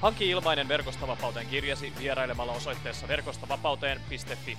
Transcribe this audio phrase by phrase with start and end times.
[0.00, 4.58] Hanki ilmainen Verkostavapauteen kirjasi vierailemalla osoitteessa verkostavapauteen.fi.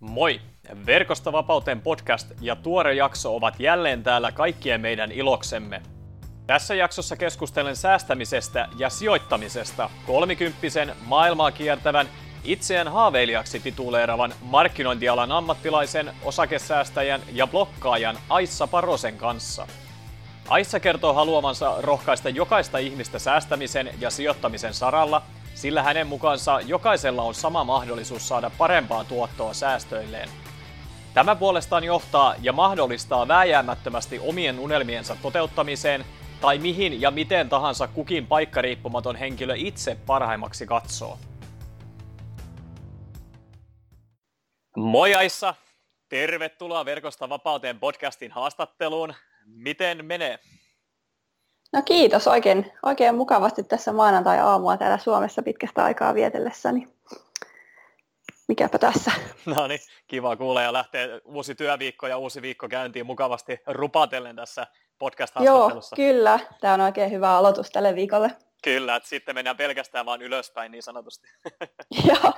[0.00, 0.40] Moi!
[0.86, 5.82] Verkostavapauteen podcast ja tuore jakso ovat jälleen täällä kaikkien meidän iloksemme.
[6.46, 12.08] Tässä jaksossa keskustelen säästämisestä ja sijoittamisesta kolmikymppisen maailmaa kiertävän
[12.44, 19.66] itseään haaveilijaksi tituleeravan markkinointialan ammattilaisen, osakesäästäjän ja blokkaajan Aissa Parosen kanssa–
[20.48, 25.22] Aissa kertoo haluamansa rohkaista jokaista ihmistä säästämisen ja sijoittamisen saralla,
[25.54, 30.28] sillä hänen mukaansa jokaisella on sama mahdollisuus saada parempaa tuottoa säästöilleen.
[31.14, 36.04] Tämä puolestaan johtaa ja mahdollistaa vääjäämättömästi omien unelmiensa toteuttamiseen
[36.40, 41.18] tai mihin ja miten tahansa kukin paikkariippumaton henkilö itse parhaimmaksi katsoo.
[44.76, 45.54] Moi Aissa!
[46.08, 49.14] Tervetuloa Verkosta vapauteen podcastin haastatteluun.
[49.46, 50.38] Miten menee?
[51.72, 56.88] No kiitos oikein, oikein mukavasti tässä maanantai-aamua täällä Suomessa pitkästä aikaa vietellessäni.
[58.48, 59.12] Mikäpä tässä.
[59.46, 64.66] No niin, kiva kuulla ja lähtee uusi työviikko ja uusi viikko käyntiin mukavasti rupatellen tässä
[65.02, 65.96] podcast-haastattelussa.
[65.98, 66.40] Joo, kyllä.
[66.60, 68.36] Tämä on oikein hyvä aloitus tälle viikolle.
[68.64, 71.28] Kyllä, että sitten mennään pelkästään vaan ylöspäin niin sanotusti.
[72.08, 72.32] Joo.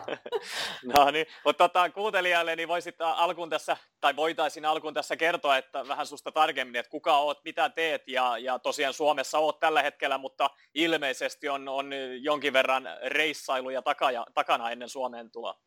[0.95, 5.89] no niin, mutta tota, kuuntelijalle niin voisit alkuun tässä, tai voitaisiin alkuun tässä kertoa, että
[5.89, 10.19] vähän susta tarkemmin, että kuka oot, mitä teet, ja, ja tosiaan Suomessa oot tällä hetkellä,
[10.19, 11.91] mutta ilmeisesti on, on
[12.21, 15.61] jonkin verran reissailuja taka, takana ennen Suomeen tuloa.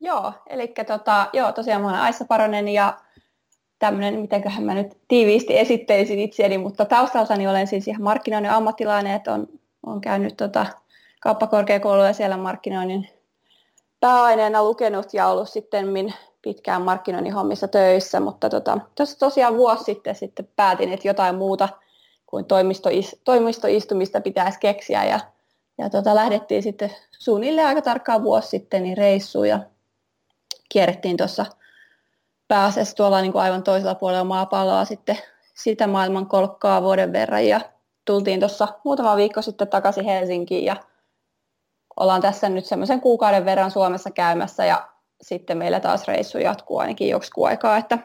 [0.00, 2.98] Joo, eli tota, joo, tosiaan mä olen Aissa Paronen ja
[3.78, 9.34] tämmöinen, mitenköhän mä nyt tiiviisti esittelisin itseäni, mutta taustaltani olen siis ihan markkinoinnin ammattilainen, että
[9.34, 9.48] on,
[9.86, 10.66] on käynyt tota
[11.20, 13.08] kauppakorkeakoulua ja siellä markkinoinnin
[14.00, 19.84] pääaineena lukenut ja ollut sitten min pitkään markkinoinnin hommissa töissä, mutta tota, tuossa tosiaan vuosi
[19.84, 21.68] sitten, sitten päätin, että jotain muuta
[22.26, 25.20] kuin toimistois, toimistoistumista pitäisi keksiä ja,
[25.78, 29.60] ja tota, lähdettiin sitten suunnilleen aika tarkkaan vuosi sitten niin reissuun ja
[30.68, 31.46] kierrettiin tuossa
[32.48, 35.18] pääasiassa tuolla niin kuin aivan toisella puolella maapalloa sitten
[35.54, 37.46] sitä maailman kolkkaa vuoden verran.
[37.46, 37.60] Ja
[38.04, 40.76] tultiin tuossa muutama viikko sitten takaisin Helsinkiin ja
[42.00, 44.88] ollaan tässä nyt semmoisen kuukauden verran Suomessa käymässä ja
[45.22, 47.98] sitten meillä taas reissu jatkuu ainakin joksikin aikaa, että,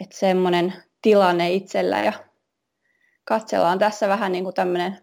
[0.00, 1.98] että semmoinen tilanne itsellä.
[1.98, 2.12] Ja
[3.24, 4.98] katsellaan tässä vähän niin kuin tämmöinen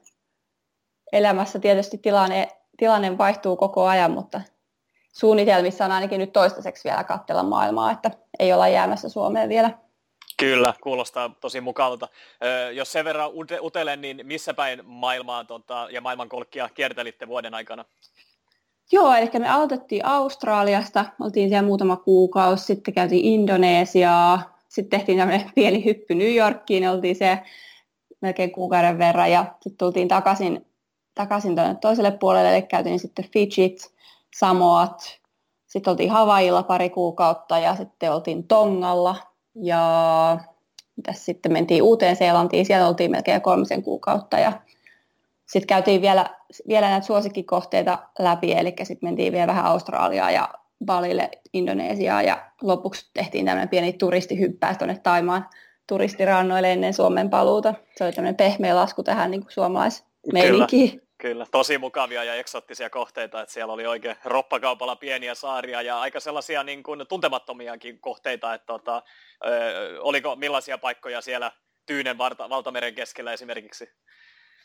[1.12, 4.42] elämässä tietysti tilanne, tilanne vaihtuu koko ajan, mutta
[5.12, 9.72] suunnitelmissa on ainakin nyt toistaiseksi vielä katsella maailmaa, että ei olla jäämässä Suomeen vielä.
[10.38, 12.08] Kyllä, kuulostaa tosi mukavalta.
[12.74, 17.86] jos sen verran utelen, niin missä päin maailmaa tota, ja maailmankolkkia kiertelitte vuoden aikana?
[18.92, 25.52] Joo, eli me aloitettiin Australiasta, oltiin siellä muutama kuukausi, sitten käytiin Indonesiaa, sitten tehtiin tämmöinen
[25.56, 27.38] pieni hyppy New Yorkiin, oltiin se
[28.22, 30.66] melkein kuukauden verran ja sitten tultiin takaisin,
[31.16, 33.94] takaisin tuonne toiselle puolelle, eli käytiin sitten Fidjit,
[34.36, 35.20] Samoat,
[35.68, 39.16] sitten oltiin Havailla pari kuukautta ja sitten oltiin Tongalla
[39.56, 40.38] ja
[40.96, 44.52] mitäs sitten mentiin uuteen Seelantiin, siellä oltiin melkein kolmisen kuukautta ja
[45.46, 46.26] sitten käytiin vielä,
[46.68, 50.50] vielä näitä suosikkikohteita läpi, eli sitten mentiin vielä vähän Australiaa ja
[50.86, 55.46] Balille, Indonesiaa ja lopuksi tehtiin tämmöinen pieni turistihyppäys tuonne Taimaan
[55.88, 57.74] turistirannoille ennen Suomen paluuta.
[57.98, 61.02] Se oli tämmöinen pehmeä lasku tähän niin kuin suomalaismeininkiin.
[61.22, 66.20] Kyllä, tosi mukavia ja eksottisia kohteita, että siellä oli oikein roppakaupalla pieniä saaria ja aika
[66.20, 69.04] sellaisia niin kuin tuntemattomiakin kohteita, että tota,
[69.46, 71.52] ö, oliko millaisia paikkoja siellä
[71.86, 73.90] Tyynen valta, valtameren keskellä esimerkiksi?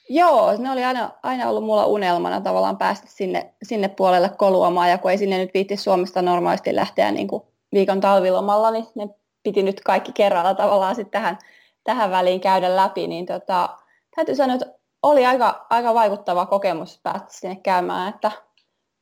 [0.08, 4.98] Joo, ne oli aina, aina ollut mulla unelmana tavallaan päästä sinne, sinne puolelle koluamaan ja
[4.98, 7.42] kun ei sinne nyt viitti Suomesta normaalisti lähteä niin kuin
[7.72, 9.08] viikon talvilomalla, niin ne
[9.42, 11.38] piti nyt kaikki kerralla tavallaan sitten tähän,
[11.84, 13.68] tähän väliin käydä läpi, niin tota,
[14.16, 18.30] täytyy sanoa, että oli aika, aika vaikuttava kokemus päästä sinne käymään, että,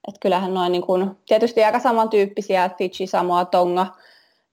[0.08, 3.86] että kyllähän noin niin kuin, tietysti aika samantyyppisiä, Fiji, Samoa, Tonga,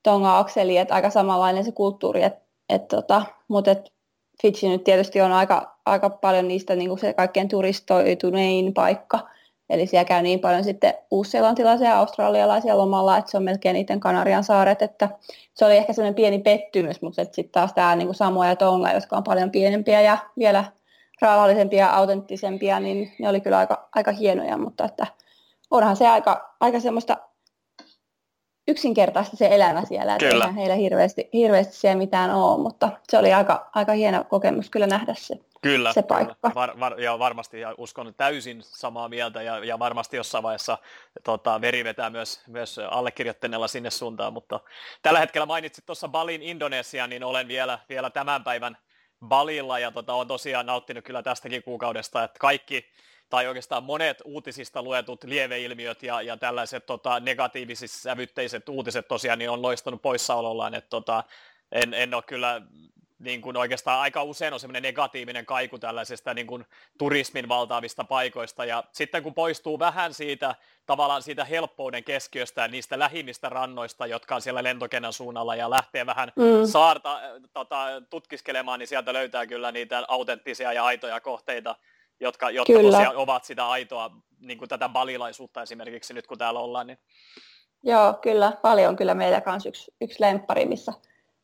[0.04, 3.94] Tonga, Akseli, että aika samanlainen se kulttuuri, että, että tota, mutta et
[4.42, 9.20] Fiji nyt tietysti on aika, aika paljon niistä niin kuin se kaikkein turistoitunein paikka,
[9.70, 14.00] eli siellä käy niin paljon sitten uusseelantilaisia ja australialaisia lomalla, että se on melkein niiden
[14.00, 15.10] Kanarian saaret, että
[15.54, 19.18] se oli ehkä sellainen pieni pettymys, mutta sitten taas tämä niin Samoa ja Tonga, jotka
[19.18, 20.64] on paljon pienempiä ja vielä
[21.22, 25.08] rauhallisempia ja autenttisempia, niin ne oli kyllä aika, aika hienoja, mutta että
[25.72, 27.18] onhan se aika, aika semmoista
[28.68, 33.34] yksinkertaista se elämä siellä, että eihän heillä hirveästi, hirveästi siellä mitään ole, mutta se oli
[33.34, 36.36] aika, aika hieno kokemus kyllä nähdä se, kyllä, se paikka.
[36.42, 36.56] Kyllä.
[36.56, 40.78] Var, var, ja varmasti ja uskon täysin samaa mieltä ja, ja varmasti jossain vaiheessa
[41.24, 44.60] tota, veri vetää myös, myös allekirjoittaneella sinne suuntaan, mutta
[45.02, 48.78] tällä hetkellä mainitsit tuossa Balin Indonesia, niin olen vielä, vielä tämän päivän
[49.28, 52.86] Balilla ja tota, on tosiaan nauttinut kyllä tästäkin kuukaudesta, että kaikki
[53.30, 59.50] tai oikeastaan monet uutisista luetut lieveilmiöt ja, ja tällaiset tota, negatiiviset sävytteiset uutiset tosiaan niin
[59.50, 61.24] on loistanut poissaolollaan, että tota,
[61.72, 62.62] en, en ole kyllä
[63.22, 66.66] niin kuin oikeastaan aika usein on semmoinen negatiivinen kaiku tällaisesta niin kuin
[66.98, 73.00] turismin valtaavista paikoista, ja sitten kun poistuu vähän siitä tavallaan siitä helppouden keskiöstä ja niistä
[73.00, 76.68] lähimmistä rannoista, jotka on siellä lentokentän suunnalla, ja lähtee vähän mm.
[76.68, 77.22] saarta
[77.54, 81.76] tota, tutkiskelemaan, niin sieltä löytää kyllä niitä autenttisia ja aitoja kohteita,
[82.20, 86.88] jotka, jotka tosiaan ovat sitä aitoa, niin kuin tätä balilaisuutta esimerkiksi nyt kun täällä ollaan.
[86.88, 87.00] Niin...
[87.84, 88.52] Joo, kyllä.
[88.62, 90.94] Paljon on kyllä meillä kanssa yksi, yksi lemppari, missä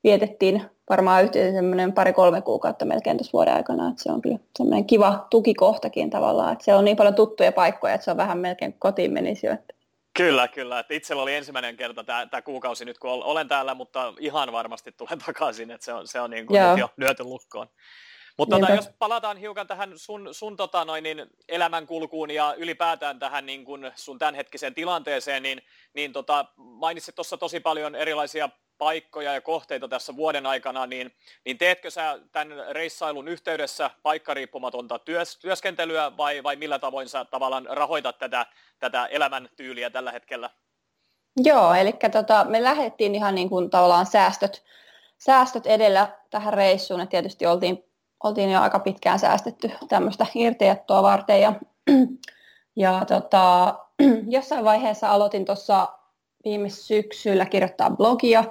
[0.07, 4.86] vietettiin varmaan yhteensä semmoinen pari-kolme kuukautta melkein tässä vuoden aikana, että se on kyllä semmoinen
[4.86, 8.74] kiva tukikohtakin tavallaan, että se on niin paljon tuttuja paikkoja, että se on vähän melkein
[8.80, 9.54] kotiin menisi jo.
[9.54, 9.74] Että...
[10.18, 10.80] Kyllä, kyllä.
[10.80, 15.19] Että itsellä oli ensimmäinen kerta tämä, kuukausi nyt, kun olen täällä, mutta ihan varmasti tulen
[15.25, 17.68] takaisin, että se on, se on niin kuin jo lyöty lukkoon.
[18.38, 23.45] Mutta tota, jos palataan hiukan tähän sun, sun tota noin, niin elämänkulkuun ja ylipäätään tähän
[23.45, 25.62] niin kun sun tämänhetkiseen tilanteeseen, niin,
[25.94, 31.16] niin tota, mainitsit tuossa tosi paljon erilaisia paikkoja ja kohteita tässä vuoden aikana, niin,
[31.46, 37.68] niin teetkö sä tämän reissailun yhteydessä paikkariippumatonta työs, työskentelyä vai, vai millä tavoin sä tavallaan
[37.70, 38.46] rahoitat tätä,
[38.80, 40.50] tätä elämäntyyliä tällä hetkellä?
[41.44, 44.64] Joo, eli tota, me lähdettiin ihan niin kuin tavallaan säästöt,
[45.18, 47.88] säästöt edellä tähän reissuun, että tietysti oltiin
[48.24, 51.42] oltiin jo aika pitkään säästetty tämmöistä irtejättoa varten.
[51.42, 51.54] Ja,
[52.76, 53.76] ja tota,
[54.36, 55.88] jossain vaiheessa aloitin tuossa
[56.44, 58.44] viime syksyllä kirjoittaa blogia.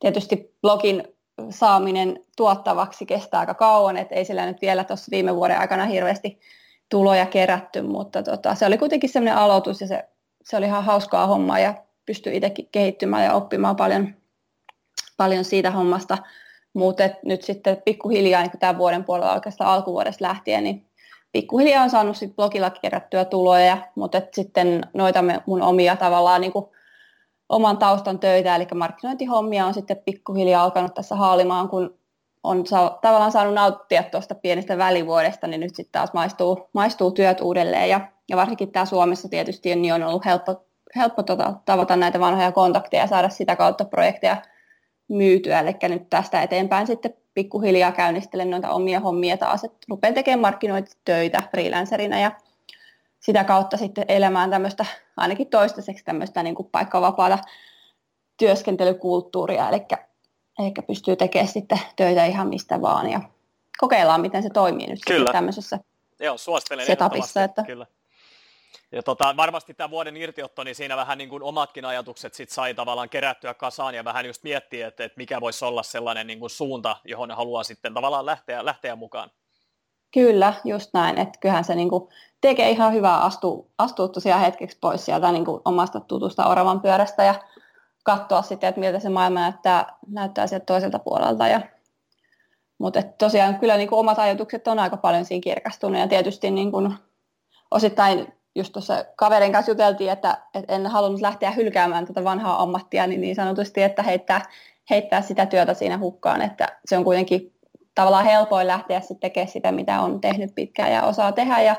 [0.00, 1.04] Tietysti blogin
[1.50, 6.40] saaminen tuottavaksi kestää aika kauan, että ei sillä nyt vielä tuossa viime vuoden aikana hirveästi
[6.88, 10.08] tuloja kerätty, mutta tota, se oli kuitenkin semmoinen aloitus ja se,
[10.44, 11.74] se oli ihan hauskaa hommaa ja
[12.06, 14.14] pystyi itsekin kehittymään ja oppimaan paljon,
[15.16, 16.18] paljon siitä hommasta.
[16.74, 20.86] Mutta nyt sitten pikkuhiljaa niin tämän vuoden puolella oikeastaan alkuvuodesta lähtien, niin
[21.32, 26.64] pikkuhiljaa on saanut sit blogilla kerättyä tuloja, mutta sitten noita mun omia tavallaan niin kuin
[27.48, 31.98] oman taustan töitä, eli markkinointihommia on sitten pikkuhiljaa alkanut tässä haalimaan, kun
[32.42, 37.40] on saa, tavallaan saanut nauttia tuosta pienestä välivuodesta, niin nyt sitten taas maistuu, maistuu työt
[37.40, 37.88] uudelleen.
[37.88, 40.64] Ja, ja varsinkin tämä Suomessa tietysti niin on ollut helppo,
[40.96, 44.36] helppo tota, tavata näitä vanhoja kontakteja ja saada sitä kautta projekteja
[45.08, 45.60] myytyä.
[45.60, 51.42] Eli nyt tästä eteenpäin sitten pikkuhiljaa käynnistelen noita omia hommia taas, että rupean tekemään markkinointitöitä
[51.50, 52.30] freelancerina ja
[53.20, 54.86] sitä kautta sitten elämään tämmöistä,
[55.16, 57.38] ainakin toistaiseksi tämmöistä niin kuin paikkavapaata
[58.36, 59.86] työskentelykulttuuria, eli,
[60.58, 63.20] eli pystyy tekemään sitten töitä ihan mistä vaan ja
[63.78, 65.32] kokeillaan, miten se toimii nyt Kyllä.
[65.32, 65.78] tämmöisessä
[66.20, 67.44] Joo, suosittelen setupissa.
[67.44, 67.62] Että...
[67.62, 67.86] Kyllä.
[68.92, 72.74] Ja tota, varmasti tämä vuoden irtiotto, niin siinä vähän niin kuin omatkin ajatukset sit sai
[72.74, 76.50] tavallaan kerättyä kasaan ja vähän just miettiä, että, että mikä voisi olla sellainen niin kuin
[76.50, 79.30] suunta, johon haluaa sitten tavallaan lähteä, lähteä mukaan.
[80.14, 81.18] Kyllä, just näin.
[81.18, 81.90] Että kyllähän se niin
[82.40, 87.34] tekee ihan hyvää astua, astua tosiaan hetkeksi pois sieltä niin omasta tutusta oravan pyörästä ja
[88.02, 91.48] katsoa sitten, että miltä se maailma näyttää, näyttää sieltä toiselta puolelta.
[91.48, 91.60] Ja,
[92.78, 96.94] mutta tosiaan kyllä niin omat ajatukset on aika paljon siinä kirkastunut ja tietysti niin kuin
[97.70, 103.06] osittain just tuossa kaverin kanssa juteltiin, että, että en halunnut lähteä hylkäämään tätä vanhaa ammattia,
[103.06, 104.42] niin, niin sanotusti, että heittää,
[104.90, 107.57] heittää sitä työtä siinä hukkaan, että se on kuitenkin
[107.98, 111.76] tavallaan helpoin lähteä sitten tekemään sitä, mitä on tehnyt pitkään ja osaa tehdä ja,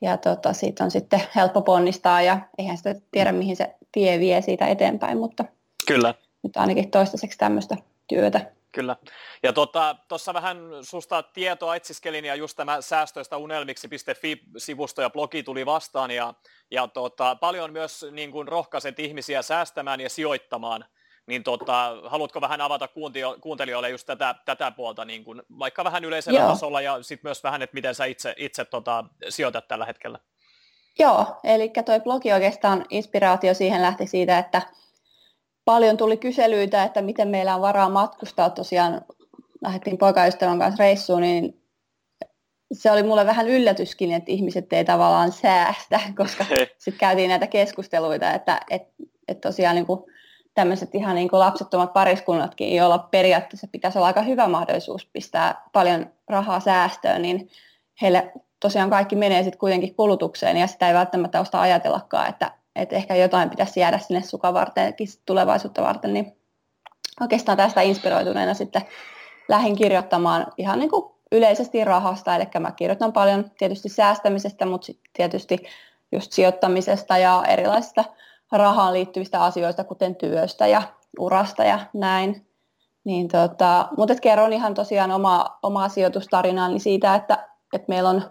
[0.00, 4.42] ja tota, siitä on sitten helppo ponnistaa ja eihän sitä tiedä, mihin se tie vie
[4.42, 5.44] siitä eteenpäin, mutta
[5.86, 6.14] Kyllä.
[6.42, 7.76] nyt ainakin toistaiseksi tämmöistä
[8.08, 8.40] työtä.
[8.72, 8.96] Kyllä.
[9.42, 15.66] Ja tuossa tota, vähän susta tietoa etsiskelin ja just tämä säästöistä unelmiksi.fi-sivusto ja blogi tuli
[15.66, 16.34] vastaan ja,
[16.70, 20.84] ja tota, paljon myös niin kuin rohkaiset ihmisiä säästämään ja sijoittamaan.
[21.26, 22.88] Niin tota, haluatko vähän avata
[23.40, 26.48] kuuntelijoille just tätä, tätä puolta, niin kuin, vaikka vähän yleisellä Joo.
[26.48, 30.18] tasolla ja sitten myös vähän, että miten sä itse, itse tota, sijoitat tällä hetkellä?
[30.98, 34.62] Joo, eli tuo blogi oikeastaan inspiraatio siihen lähti siitä, että
[35.64, 38.50] paljon tuli kyselyitä, että miten meillä on varaa matkustaa.
[38.50, 39.04] Tosiaan
[39.62, 41.62] lähdettiin poikaystävän kanssa reissuun, niin
[42.72, 46.44] se oli mulle vähän yllätyskin, että ihmiset ei tavallaan säästä, koska
[46.78, 48.82] sitten käytiin näitä keskusteluita, että et,
[49.28, 50.04] et tosiaan niin kuin
[50.56, 56.06] tämmöiset ihan niin kuin lapsettomat pariskunnatkin, joilla periaatteessa pitäisi olla aika hyvä mahdollisuus pistää paljon
[56.28, 57.48] rahaa säästöön, niin
[58.02, 60.56] heille tosiaan kaikki menee sitten kuitenkin kulutukseen.
[60.56, 65.82] Ja sitä ei välttämättä osta ajatellakaan, että, että ehkä jotain pitäisi jäädä sinne sukavarteenkin tulevaisuutta
[65.82, 66.36] varten, niin
[67.20, 68.82] oikeastaan tästä inspiroituneena sitten
[69.48, 75.10] lähdin kirjoittamaan ihan niin kuin yleisesti rahasta, eli mä kirjoitan paljon tietysti säästämisestä, mutta sitten
[75.12, 75.58] tietysti
[76.12, 78.04] just sijoittamisesta ja erilaisista
[78.52, 80.82] rahaan liittyvistä asioista, kuten työstä ja
[81.18, 82.46] urasta ja näin.
[83.04, 88.22] Niin tota, mutta kerron ihan tosiaan oma, omaa sijoitustarinaa siitä, että, että meillä on,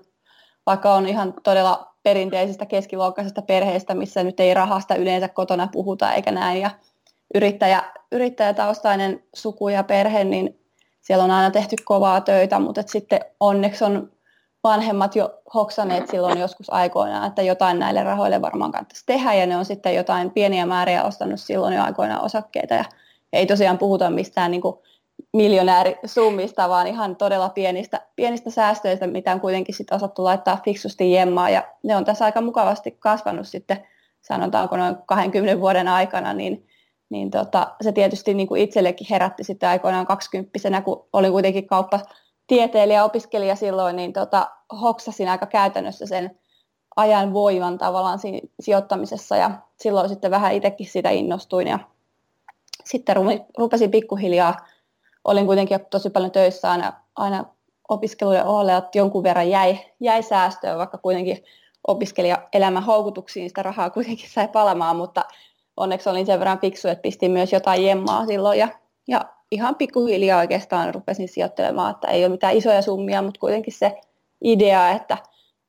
[0.65, 6.31] vaikka on ihan todella perinteisistä keskiluokkaisesta perheestä, missä nyt ei rahasta yleensä kotona puhuta eikä
[6.31, 6.71] näin, ja
[7.35, 10.59] yrittäjä, yrittäjätaustainen suku ja perhe, niin
[11.01, 14.11] siellä on aina tehty kovaa töitä, mutta sitten onneksi on
[14.65, 19.57] vanhemmat jo hoksaneet silloin joskus aikoinaan, että jotain näille rahoille varmaan kannattaisi tehdä, ja ne
[19.57, 22.85] on sitten jotain pieniä määriä ostanut silloin jo aikoinaan osakkeita, ja
[23.33, 24.61] ei tosiaan puhuta mistään niin
[25.33, 31.49] miljonäärisummista, vaan ihan todella pienistä, pienistä säästöistä, mitä on kuitenkin sitten osattu laittaa fiksusti jemmaa,
[31.49, 33.87] ja ne on tässä aika mukavasti kasvanut sitten,
[34.21, 36.67] sanotaanko noin 20 vuoden aikana, niin
[37.09, 42.24] niin tota, se tietysti niin kuin itsellekin herätti sitten aikoinaan kaksikymppisenä, kun olin kuitenkin kauppatieteilijä
[43.03, 44.47] opiskelija silloin, niin tota,
[44.81, 46.39] hoksasin aika käytännössä sen
[46.95, 51.79] ajan voiman tavallaan siinä sijoittamisessa ja silloin sitten vähän itsekin sitä innostuin ja
[52.83, 53.15] sitten
[53.57, 54.55] rupesin pikkuhiljaa,
[55.23, 57.45] olin kuitenkin tosi paljon töissä aina, aina
[57.89, 61.43] opiskelujen ohelle, että jonkun verran jäi, jäi säästöä, vaikka kuitenkin
[61.87, 65.25] opiskelijaelämän houkutuksiin sitä rahaa kuitenkin sai palamaan, mutta
[65.77, 68.67] onneksi olin sen verran fiksu, että pistin myös jotain jemmaa silloin ja,
[69.07, 69.21] ja
[69.51, 74.01] ihan pikkuhiljaa oikeastaan rupesin sijoittelemaan, että ei ole mitään isoja summia, mutta kuitenkin se
[74.41, 75.17] idea, että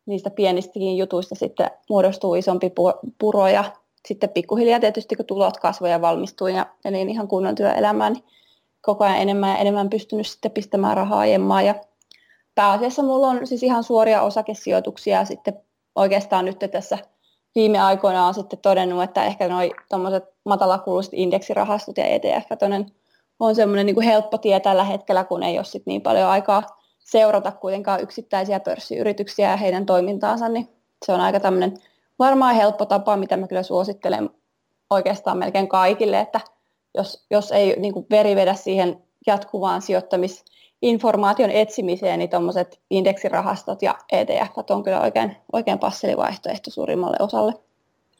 [0.06, 2.73] niistä pienistäkin jutuista sitten muodostuu isompi
[3.18, 3.64] puro ja
[4.06, 8.25] sitten pikkuhiljaa tietysti kun tulot kasvoja ja valmistuin ja elin ihan kunnon työelämään, niin
[8.80, 11.75] koko ajan enemmän ja enemmän pystynyt sitten pistämään rahaa jemmaa ja
[12.54, 15.61] pääasiassa mulla on siis ihan suoria osakesijoituksia sitten
[15.95, 16.99] oikeastaan nyt tässä
[17.54, 22.87] viime aikoina on sitten todennut, että ehkä noin tuommoiset matalakuluiset indeksirahastot ja ETF on,
[23.40, 26.62] on semmoinen niin helppo tie tällä hetkellä, kun ei ole sit niin paljon aikaa
[26.99, 30.69] seurata kuitenkaan yksittäisiä pörssiyrityksiä ja heidän toimintaansa, niin
[31.05, 31.76] se on aika tämmöinen
[32.19, 34.31] varmaan helppo tapa, mitä mä kyllä suosittelen
[34.90, 36.40] oikeastaan melkein kaikille, että
[36.95, 43.95] jos, jos ei niin kuin veri vedä siihen jatkuvaan sijoittamisinformaation etsimiseen, niin tuommoiset indeksirahastot ja
[44.12, 47.52] ETF on kyllä oikein, oikein passelivaihtoehto suurimmalle osalle.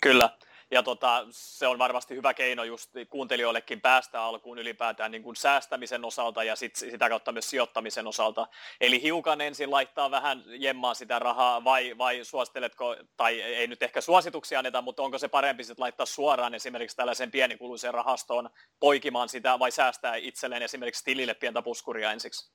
[0.03, 0.31] Kyllä.
[0.71, 6.05] Ja tota, se on varmasti hyvä keino just kuuntelijoillekin päästä alkuun ylipäätään niin kuin säästämisen
[6.05, 8.47] osalta ja sit, sitä kautta myös sijoittamisen osalta.
[8.81, 14.01] Eli hiukan ensin laittaa vähän jemmaa sitä rahaa vai, vai suositteletko, tai ei nyt ehkä
[14.01, 19.59] suosituksia anneta, mutta onko se parempi sitten laittaa suoraan esimerkiksi tällaisen pienikuluisen rahastoon poikimaan sitä
[19.59, 22.53] vai säästää itselleen esimerkiksi tilille pientä puskuria ensiksi?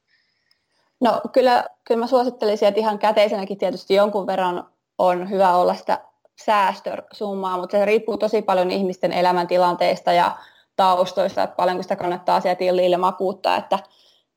[1.01, 6.10] No kyllä, kyllä mä suosittelisin, että ihan käteisenäkin tietysti jonkun verran on hyvä olla sitä
[6.45, 10.37] säästösummaa, mutta se riippuu tosi paljon ihmisten elämäntilanteista ja
[10.75, 13.79] taustoista, että paljonko sitä kannattaa asiat tilille makuuttaa, että,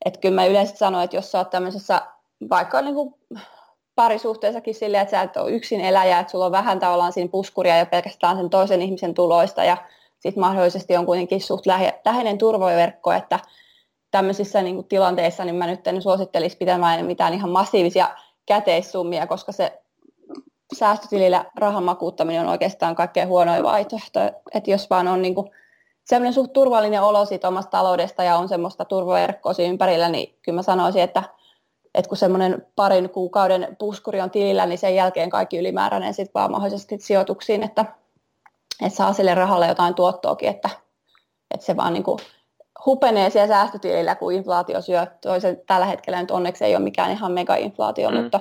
[0.05, 2.01] että kyllä mä yleensä sanon, että jos sä oot tämmöisessä
[2.49, 3.15] vaikka niin kuin
[3.95, 7.77] parisuhteessakin silleen, että sä et ole yksin eläjä, että sulla on vähän tavallaan siinä puskuria
[7.77, 9.77] ja pelkästään sen toisen ihmisen tuloista ja
[10.19, 13.39] sitten mahdollisesti on kuitenkin suht lähe, läheinen turvaverkko, että
[14.11, 18.09] tämmöisissä niin kuin tilanteissa niin mä nyt en suosittelisi pitämään mitään ihan massiivisia
[18.45, 19.81] käteissummia, koska se
[20.73, 24.19] säästötilillä rahan makuuttaminen on oikeastaan kaikkein huonoin vaihtoehto.
[24.53, 25.35] Että jos vaan on niin
[26.05, 30.61] sellainen suht turvallinen olo siitä omasta taloudesta ja on semmoista turvaverkkoa ympärillä, niin kyllä mä
[30.61, 31.23] sanoisin, että,
[31.95, 36.51] että kun semmoinen parin kuukauden puskuri on tilillä, niin sen jälkeen kaikki ylimääräinen sitten vaan
[36.51, 37.85] mahdollisesti sijoituksiin, että,
[38.81, 40.69] että saa sille rahalle jotain tuottoakin, että,
[41.51, 42.19] että se vaan niin kuin
[42.85, 47.31] hupenee siellä säästötilillä, kun inflaatio syö toisen tällä hetkellä nyt onneksi ei ole mikään ihan
[47.31, 48.21] mega-inflaatio, mm.
[48.21, 48.39] mutta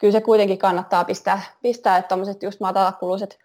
[0.00, 3.38] kyllä se kuitenkin kannattaa pistää, pistää että tuommoiset just matalakuluiset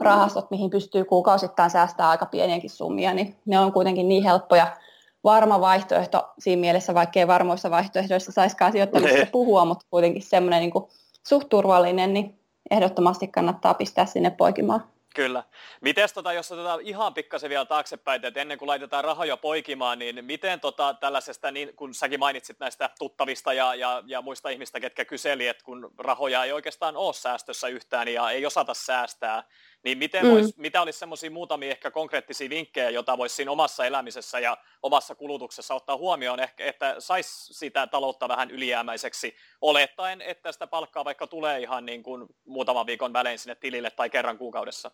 [0.00, 4.76] rahastot, mihin pystyy kuukausittain säästää aika pieniäkin summia, niin ne on kuitenkin niin helppoja
[5.24, 10.72] varma vaihtoehto siinä mielessä, vaikkei varmoissa vaihtoehdoissa saisikaan sijoittamista puhua, mutta kuitenkin semmoinen niin
[11.28, 12.38] suht turvallinen, niin
[12.70, 14.84] ehdottomasti kannattaa pistää sinne poikimaan.
[15.14, 15.44] Kyllä.
[15.80, 20.24] Mites tota, jos otetaan ihan pikkasen vielä taaksepäin, että ennen kuin laitetaan rahoja poikimaan, niin
[20.24, 25.04] miten tota, tällaisesta, niin kun säkin mainitsit näistä tuttavista ja, ja, ja muista ihmistä, ketkä
[25.04, 29.42] kyseli, että kun rahoja ei oikeastaan ole säästössä yhtään ja ei osata säästää,
[29.84, 30.30] niin miten mm.
[30.30, 35.14] vois, mitä olisi semmoisia muutamia ehkä konkreettisia vinkkejä, joita voisi siinä omassa elämisessä ja omassa
[35.14, 41.26] kulutuksessa ottaa huomioon, ehkä, että saisi sitä taloutta vähän ylijäämäiseksi, olettaen, että sitä palkkaa vaikka
[41.26, 44.90] tulee ihan niin kuin muutaman viikon välein sinne tilille tai kerran kuukaudessa?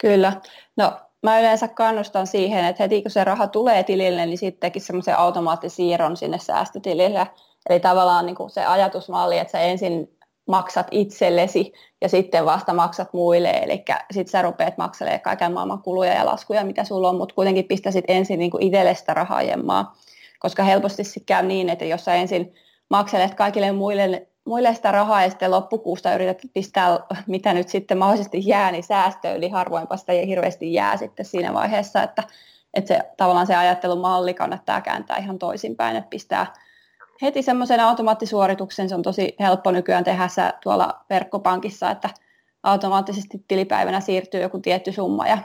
[0.00, 0.32] Kyllä.
[0.76, 4.86] No mä yleensä kannustan siihen, että heti kun se raha tulee tilille, niin sitten tekisi
[4.86, 7.26] semmoisen automaattisiirron sinne säästötilille.
[7.70, 13.12] Eli tavallaan niin kuin se ajatusmalli, että sä ensin maksat itsellesi ja sitten vasta maksat
[13.12, 17.34] muille, eli sitten sä rupeat makselemaan kaiken maailman kuluja ja laskuja, mitä sulla on, mutta
[17.34, 19.96] kuitenkin pistäisit ensin niin itselle sitä rahaa jemmaa,
[20.38, 22.54] koska helposti sitten käy niin, että jos sä ensin
[22.90, 28.42] makselet kaikille muille, muille sitä rahaa ja sitten loppukuusta yrität pistää, mitä nyt sitten mahdollisesti
[28.46, 32.22] jää, niin säästöön, eli harvoinpa sitä hirveästi jää sitten siinä vaiheessa, että,
[32.74, 36.46] että se, tavallaan se ajattelumalli kannattaa kääntää ihan toisinpäin, että pistää
[37.22, 40.28] heti semmoisen automaattisuorituksen, se on tosi helppo nykyään tehdä
[40.62, 42.10] tuolla verkkopankissa, että
[42.62, 45.38] automaattisesti tilipäivänä siirtyy joku tietty summa ja,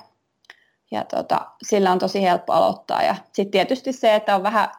[0.92, 3.02] ja tota, sillä on tosi helppo aloittaa.
[3.02, 4.70] Ja sitten tietysti se, että on vähän,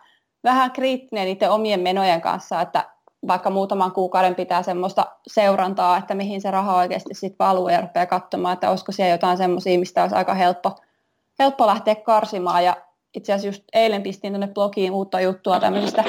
[0.45, 2.85] vähän kriittinen niiden omien menojen kanssa, että
[3.27, 8.07] vaikka muutaman kuukauden pitää semmoista seurantaa, että mihin se raha oikeasti sitten valuu ja rupeaa
[8.07, 10.77] katsomaan, että olisiko siellä jotain semmoisia, mistä olisi aika helppo,
[11.39, 12.65] helppo lähteä karsimaan.
[12.65, 12.77] Ja
[13.15, 16.05] itse asiassa just eilen pistin tuonne blogiin uutta juttua tämmöisistä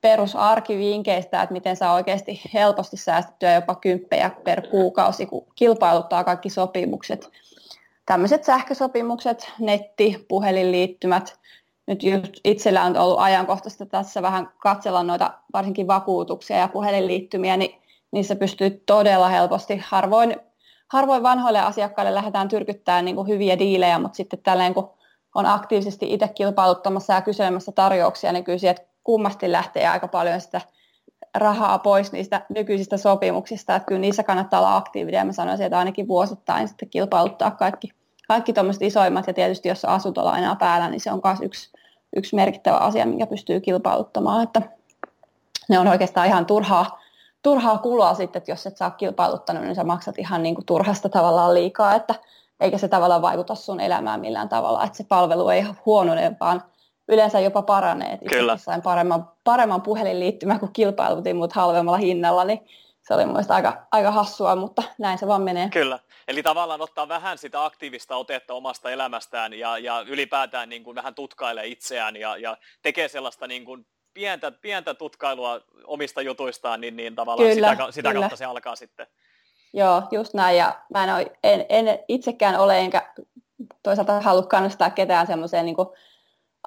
[0.00, 7.30] perusarkivinkkeistä, että miten saa oikeasti helposti säästettyä jopa kymppejä per kuukausi, kun kilpailuttaa kaikki sopimukset.
[8.06, 11.38] Tämmöiset sähkösopimukset, netti, puhelinliittymät.
[11.86, 17.82] Nyt just itsellä on ollut ajankohtaista tässä vähän katsella noita varsinkin vakuutuksia ja puhelinliittymiä, niin
[18.10, 19.82] niissä pystyy todella helposti.
[19.88, 20.36] Harvoin,
[20.88, 24.90] harvoin vanhoille asiakkaille lähdetään tyrkyttämään niin kuin hyviä diilejä, mutta sitten tälleen kun
[25.34, 30.60] on aktiivisesti itse kilpailuttamassa ja kyselemässä tarjouksia, niin kyllä sieltä kummasti lähtee aika paljon sitä
[31.34, 36.08] rahaa pois niistä nykyisistä sopimuksista, että kyllä niissä kannattaa olla aktiivinen mä sanoisin, että ainakin
[36.08, 37.88] vuosittain sitten kilpailuttaa kaikki,
[38.28, 39.26] kaikki tuommoiset isoimmat.
[39.26, 41.70] Ja tietysti jos asuntolainaa päällä, niin se on myös yksi,
[42.16, 44.62] yksi merkittävä asia, mikä pystyy kilpailuttamaan, että
[45.68, 47.00] ne on oikeastaan ihan turhaa,
[47.42, 51.08] turhaa kulua sitten, että jos et saa kilpailuttanut, niin sä maksat ihan niin kuin turhasta
[51.08, 52.14] tavallaan liikaa, että
[52.60, 56.62] eikä se tavallaan vaikuta sun elämään millään tavalla, että se palvelu ei huonone, vaan
[57.08, 58.18] yleensä jopa paranee.
[58.28, 58.56] Kyllä.
[58.56, 62.60] sain paremman, paremman puhelinliittymän kuin kilpailutin, mutta halvemmalla hinnalla, niin
[63.00, 65.68] se oli mielestäni aika, aika hassua, mutta näin se vaan menee.
[65.68, 65.98] Kyllä.
[66.28, 71.14] Eli tavallaan ottaa vähän sitä aktiivista otetta omasta elämästään ja, ja ylipäätään niin kuin vähän
[71.14, 77.14] tutkailee itseään ja, ja tekee sellaista niin kuin pientä, pientä tutkailua omista jutuistaan, niin, niin
[77.14, 78.22] tavallaan kyllä, sitä, sitä kyllä.
[78.22, 79.06] kautta se alkaa sitten.
[79.72, 80.56] Joo, just näin.
[80.56, 83.12] Ja mä en, ole, en, en itsekään ole, enkä
[83.82, 85.76] toisaalta halua kannustaa ketään semmoiseen niin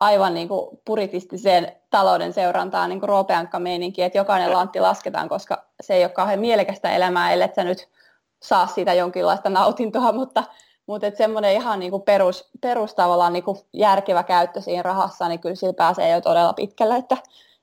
[0.02, 5.94] aivan niin kuin puritistiseen talouden seurantaan niin roopeankka meininki, että jokainen lantti lasketaan, koska se
[5.94, 7.90] ei ole kauhean mielekästä elämää, ellei sä nyt
[8.44, 10.44] saa siitä jonkinlaista nautintoa, mutta,
[10.88, 15.28] mutta että semmoinen ihan niin kuin perus, perus tavallaan niin kuin järkevä käyttö siinä rahassa,
[15.28, 17.18] niin kyllä sillä pääsee jo todella pitkälle, että,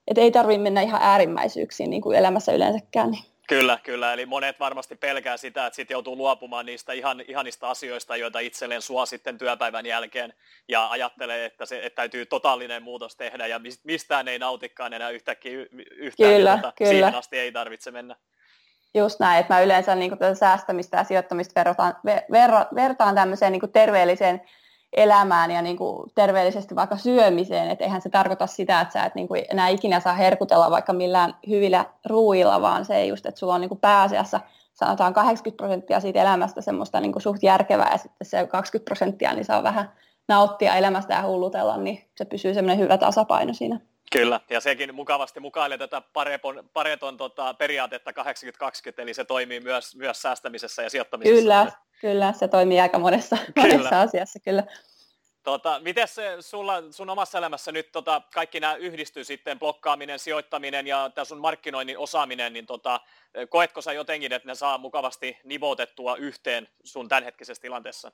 [0.06, 3.10] että ei tarvitse mennä ihan äärimmäisyyksiin niin kuin elämässä yleensäkään.
[3.10, 3.24] Niin.
[3.48, 4.12] Kyllä, kyllä.
[4.12, 8.82] Eli monet varmasti pelkää sitä, että sitten joutuu luopumaan niistä ihan, ihanista asioista, joita itselleen
[8.82, 10.34] suo sitten työpäivän jälkeen
[10.68, 15.52] ja ajattelee, että, se, että täytyy totaalinen muutos tehdä ja mistään ei nautikaan enää yhtäkkiä
[15.96, 16.90] yhtään, kyllä, niin, kyllä.
[16.90, 18.16] siihen asti ei tarvitse mennä.
[18.94, 23.60] Just näin, että mä yleensä niin kuin säästämistä ja sijoittamista verrataan, ver, vertaan tämmöiseen niin
[23.60, 24.40] kuin terveelliseen
[24.92, 29.14] elämään ja niin kuin terveellisesti vaikka syömiseen, että eihän se tarkoita sitä, että sä et
[29.14, 33.54] niin kuin enää ikinä saa herkutella vaikka millään hyvillä ruuilla, vaan se just, että sulla
[33.54, 34.40] on niin kuin pääasiassa
[34.78, 39.32] sanotaan 80 prosenttia siitä elämästä semmoista niin kuin suht järkevää ja sitten se 20 prosenttia,
[39.32, 39.92] niin saa vähän
[40.28, 43.80] nauttia elämästä ja hullutella, niin se pysyy semmoinen hyvä tasapaino siinä.
[44.12, 48.14] Kyllä, ja sekin mukavasti mukailee tätä Pareton, Pareton tota, periaatetta 80-20,
[48.98, 51.40] eli se toimii myös, myös säästämisessä ja sijoittamisessa.
[51.40, 53.68] Kyllä, kyllä, se toimii aika monessa, kyllä.
[53.74, 54.64] monessa asiassa, kyllä.
[55.42, 60.86] Tota, miten se sulla, sun omassa elämässä nyt tota, kaikki nämä yhdistyy sitten, blokkaaminen, sijoittaminen
[60.86, 63.00] ja tämä sun markkinoinnin osaaminen, niin tota,
[63.48, 68.12] koetko sä jotenkin, että ne saa mukavasti nivoutettua yhteen sun tämänhetkisessä tilanteessa?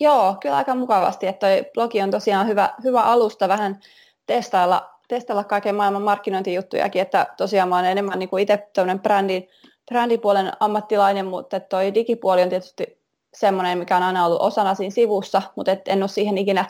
[0.00, 3.80] Joo, kyllä aika mukavasti, että toi blogi on tosiaan hyvä, hyvä alusta vähän
[4.26, 8.68] testailla, testailla kaiken maailman markkinointijuttujakin, että tosiaan mä olen enemmän niin kuin itse
[9.02, 9.48] brändin,
[9.86, 12.98] brändipuolen ammattilainen, mutta toi digipuoli on tietysti
[13.34, 16.64] semmoinen, mikä on aina ollut osana siinä sivussa, mutta et en ole siihen ikinä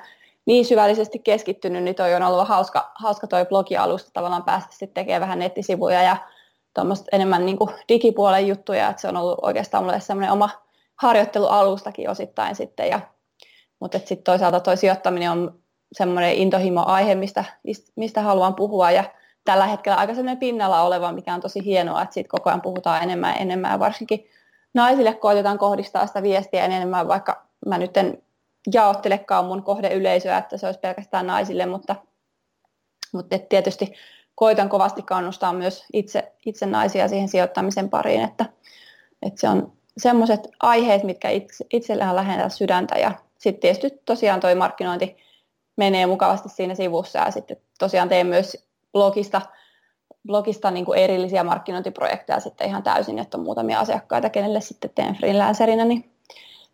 [0.46, 5.20] niin syvällisesti keskittynyt, niin toi on ollut hauska, hauska toi blogialusta tavallaan päästä sitten tekemään
[5.20, 6.16] vähän nettisivuja ja
[7.12, 10.50] enemmän niin kuin digipuolen juttuja, että se on ollut oikeastaan mulle semmoinen oma
[10.96, 13.00] harjoittelualustakin osittain sitten, ja,
[13.80, 15.58] mutta sitten toisaalta toi sijoittaminen on
[15.92, 17.44] semmoinen intohimo-aihe, mistä,
[17.96, 19.04] mistä haluan puhua ja
[19.44, 23.02] tällä hetkellä aika semmoinen pinnalla oleva, mikä on tosi hienoa, että siitä koko ajan puhutaan
[23.02, 23.72] enemmän ja enemmän.
[23.72, 24.30] Ja varsinkin
[24.74, 28.22] naisille koitetaan kohdistaa sitä viestiä enemmän, vaikka mä nyt en
[28.72, 31.96] jaottelekaan mun kohdeyleisöä, että se olisi pelkästään naisille, mutta,
[33.12, 33.92] mutta tietysti
[34.34, 38.46] koitan kovasti kannustaa myös itse, itse naisia siihen sijoittamisen pariin, että,
[39.22, 42.98] että se on semmoiset aiheet, mitkä itse, itsellään lähentää sydäntä.
[42.98, 45.16] Ja sitten tietysti tosiaan toi markkinointi
[45.76, 49.40] menee mukavasti siinä sivussa ja sitten tosiaan teen myös blogista
[50.26, 55.14] blogista niin kuin erillisiä markkinointiprojekteja sitten ihan täysin, että on muutamia asiakkaita, kenelle sitten teen
[55.14, 56.10] freelancerina, niin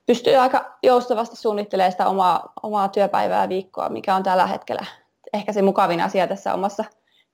[0.06, 4.84] pystyy aika joustavasti suunnittelemaan sitä omaa, omaa työpäivää viikkoa, mikä on tällä hetkellä
[5.32, 6.84] ehkä se mukavin asia tässä omassa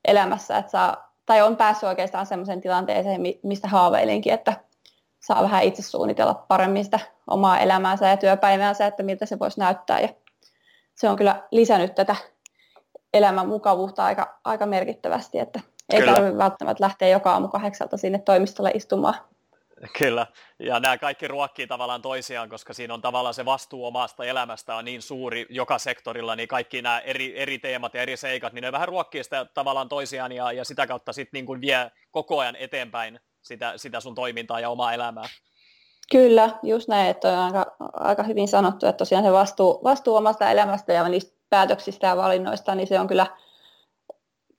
[0.05, 4.53] elämässä, että saa, tai on päässyt oikeastaan sellaiseen tilanteeseen, mistä haaveilinkin, että
[5.21, 10.01] saa vähän itse suunnitella paremmin sitä omaa elämäänsä ja työpäiväänsä, että miltä se voisi näyttää.
[10.01, 10.09] Ja
[10.95, 12.17] se on kyllä lisännyt tätä
[13.17, 15.61] elämän mukavuutta aika, aika merkittävästi, että
[15.93, 19.15] ei tarvitse välttämättä lähteä joka aamu kahdeksalta sinne toimistolle istumaan.
[19.99, 20.27] Kyllä,
[20.59, 24.85] ja nämä kaikki ruokkii tavallaan toisiaan, koska siinä on tavallaan se vastuu omasta elämästä on
[24.85, 28.73] niin suuri joka sektorilla, niin kaikki nämä eri, eri teemat ja eri seikat, niin ne
[28.73, 32.57] vähän ruokkii sitä tavallaan toisiaan ja, ja sitä kautta sitten niin kuin vie koko ajan
[32.57, 35.29] eteenpäin sitä, sitä sun toimintaa ja omaa elämää.
[36.11, 40.51] Kyllä, just näin, että on aika, aika hyvin sanottu, että tosiaan se vastuu, vastuu omasta
[40.51, 43.27] elämästä ja niistä päätöksistä ja valinnoista, niin se on kyllä,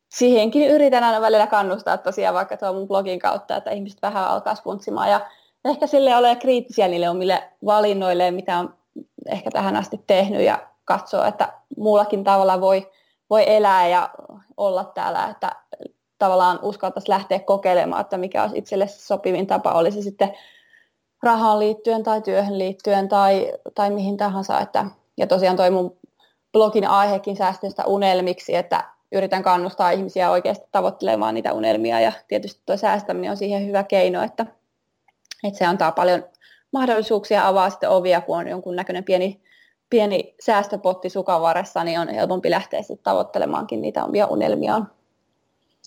[0.10, 4.56] siihenkin yritän aina välillä kannustaa tosiaan vaikka tuo mun blogin kautta, että ihmiset vähän alkaa
[4.56, 5.22] spuntsimaan ja
[5.66, 8.74] ehkä sille ole kriittisiä niille omille valinnoille, mitä on
[9.26, 12.92] ehkä tähän asti tehnyt ja katsoa, että muullakin tavalla voi,
[13.30, 14.10] voi elää ja
[14.58, 15.52] olla täällä, että
[16.18, 20.34] tavallaan uskaltaisi lähteä kokeilemaan, että mikä olisi itselle sopivin tapa, olisi sitten
[21.24, 24.60] rahaan liittyen tai työhön liittyen tai, tai mihin tahansa.
[24.60, 24.86] Että,
[25.18, 25.98] ja tosiaan toi mun
[26.52, 32.78] blogin aihekin säästöstä unelmiksi, että yritän kannustaa ihmisiä oikeasti tavoittelemaan niitä unelmia ja tietysti tuo
[32.78, 34.46] säästäminen on siihen hyvä keino, että,
[35.44, 36.24] että se antaa paljon
[36.72, 39.42] mahdollisuuksia, avaa sitten ovia, kun on jonkun näköinen pieni,
[39.90, 44.92] pieni säästöpotti sukavaressa, niin on helpompi lähteä sitten tavoittelemaankin niitä omia unelmiaan.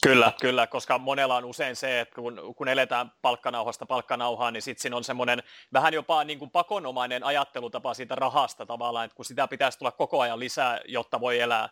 [0.03, 4.83] Kyllä, kyllä, koska monella on usein se, että kun, kun eletään palkkanauhasta palkkanauhaan, niin sitten
[4.83, 9.49] siinä on semmoinen vähän jopa niin kuin pakonomainen ajattelutapa siitä rahasta tavallaan, että kun sitä
[9.49, 11.69] pitäisi tulla koko ajan lisää, jotta voi elää,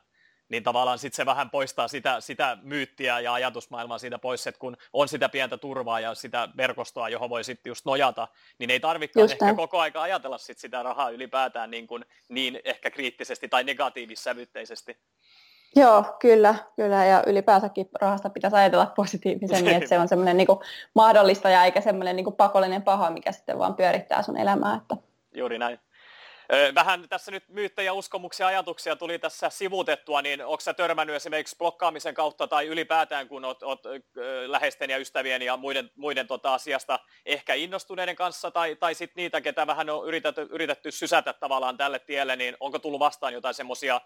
[0.49, 4.77] niin tavallaan sitten se vähän poistaa sitä, sitä myyttiä ja ajatusmaailmaa siitä pois, että kun
[4.93, 9.31] on sitä pientä turvaa ja sitä verkostoa, johon voi sitten just nojata, niin ei tarvitsekaan
[9.31, 14.97] ehkä koko aika ajatella sit sitä rahaa ylipäätään niin, kuin, niin ehkä kriittisesti tai negatiivissävytteisesti.
[15.77, 17.05] Joo, kyllä, kyllä.
[17.05, 20.49] Ja ylipäänsäkin rahasta pitäisi ajatella positiivisemmin, että se on semmoinen niin
[20.95, 24.77] mahdollista ja eikä semmoinen niin pakollinen paha, mikä sitten vaan pyörittää sun elämää.
[24.77, 24.97] Että...
[25.35, 25.81] Juuri näin.
[26.75, 32.15] Vähän tässä nyt myyttejä, uskomuksia, ajatuksia tuli tässä sivutettua, niin onko sä törmännyt esimerkiksi blokkaamisen
[32.15, 33.83] kautta tai ylipäätään, kun oot, oot
[34.47, 39.41] läheisten ja ystävien ja muiden, muiden tota asiasta ehkä innostuneiden kanssa, tai, tai sitten niitä,
[39.41, 44.01] ketä vähän on yritetty, yritetty sysätä tavallaan tälle tielle, niin onko tullut vastaan jotain semmoisia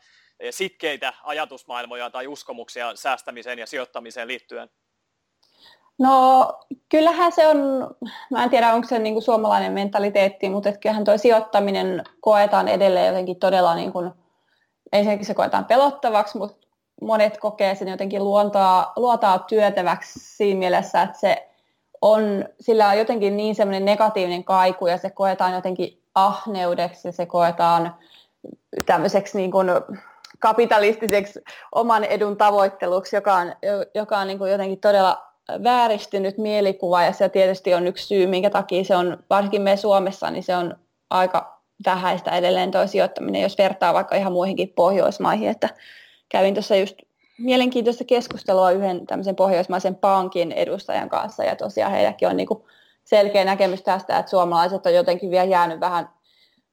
[0.51, 4.69] sitkeitä ajatusmaailmoja tai uskomuksia säästämiseen ja sijoittamiseen liittyen?
[6.03, 6.49] No
[6.89, 7.57] kyllähän se on,
[8.31, 12.69] mä en tiedä onko se niin kuin suomalainen mentaliteetti, mutta et kyllähän tuo sijoittaminen koetaan
[12.69, 14.11] edelleen jotenkin todella, niin kuin,
[14.93, 16.67] ensinnäkin se koetaan pelottavaksi, mutta
[17.03, 21.49] monet kokee sen jotenkin luontaa, luotaa työtäväksi siinä mielessä, että se
[22.01, 27.27] on, sillä on jotenkin niin semmoinen negatiivinen kaiku ja se koetaan jotenkin ahneudeksi ja se
[27.27, 27.95] koetaan
[28.87, 29.67] tämmöiseksi niin kuin
[30.39, 31.41] kapitalistiseksi
[31.75, 33.53] oman edun tavoitteluksi, joka on,
[33.95, 35.32] joka on niin kuin jotenkin todella
[35.65, 40.31] vääristynyt mielikuva ja se tietysti on yksi syy, minkä takia se on, varsinkin me Suomessa,
[40.31, 40.77] niin se on
[41.11, 45.69] aika vähäistä edelleen tuo sijoittaminen, jos vertaa vaikka ihan muihinkin Pohjoismaihin, että
[46.29, 46.97] kävin tuossa just
[47.39, 52.67] mielenkiintoista keskustelua yhden tämmöisen pohjoismaisen pankin edustajan kanssa ja tosiaan heilläkin on niinku
[53.05, 56.09] selkeä näkemys tästä, että suomalaiset on jotenkin vielä jäänyt vähän,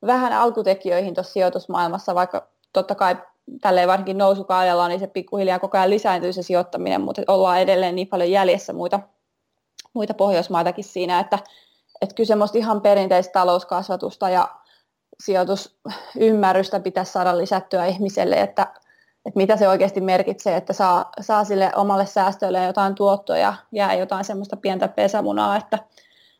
[0.05, 3.15] vähän alkutekijöihin tuossa sijoitusmaailmassa, vaikka totta kai
[3.61, 8.07] tälleen varsinkin nousukaudella, niin se pikkuhiljaa koko ajan lisääntyy se sijoittaminen, mutta ollaan edelleen niin
[8.07, 8.99] paljon jäljessä muita,
[9.93, 11.39] muita Pohjoismaitakin siinä, että,
[12.01, 14.49] että kyllä semmoista ihan perinteistä talouskasvatusta ja
[15.23, 18.67] sijoitusymmärrystä pitäisi saada lisättyä ihmiselle, että,
[19.25, 23.93] että mitä se oikeasti merkitsee, että saa, saa sille omalle säästölle jotain tuottoja ja jää
[23.93, 25.79] jotain semmoista pientä pesämunaa, että,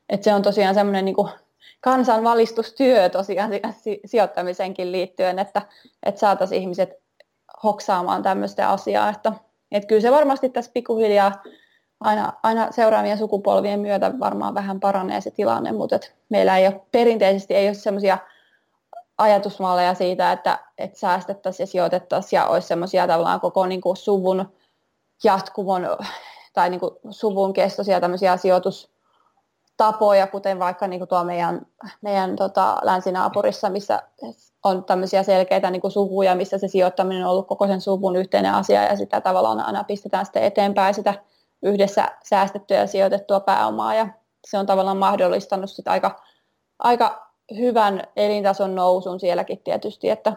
[0.10, 1.15] että se on tosiaan semmoinen niin
[1.82, 3.52] kansanvalistustyö tosiaan
[4.06, 5.62] sijoittamisenkin liittyen, että,
[6.06, 6.89] että saataisiin ihmiset
[7.63, 9.34] hoksaamaan tämmöistä asiaa, että,
[9.72, 11.43] että kyllä se varmasti tässä pikkuhiljaa
[12.00, 16.82] aina, aina seuraavien sukupolvien myötä varmaan vähän paranee se tilanne, mutta että meillä ei ole
[16.91, 18.17] perinteisesti ei ole semmoisia
[19.17, 24.54] ajatusmalleja siitä, että, että säästettäisiin ja sijoitettaisiin ja olisi semmoisia tavallaan koko niin kuin suvun
[25.24, 25.88] jatkumon
[26.54, 28.91] tai niin kuin suvun kestoisia tämmöisiä sijoitus
[29.80, 31.62] tapoja, kuten vaikka niin kuin tuo meidän,
[32.02, 34.04] meidän tota, länsinaapurissa, missä
[34.63, 38.54] on tämmöisiä selkeitä niin kuin suvuja, missä se sijoittaminen on ollut koko sen suvun yhteinen
[38.54, 41.13] asia ja sitä tavallaan aina pistetään sitten eteenpäin sitä
[41.63, 44.08] yhdessä säästettyä ja sijoitettua pääomaa ja
[44.48, 46.24] se on tavallaan mahdollistanut sitä aika,
[46.80, 50.10] aika hyvän elintason nousun sielläkin tietysti.
[50.10, 50.34] Että,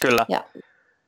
[0.00, 0.26] Kyllä.
[0.28, 0.44] Ja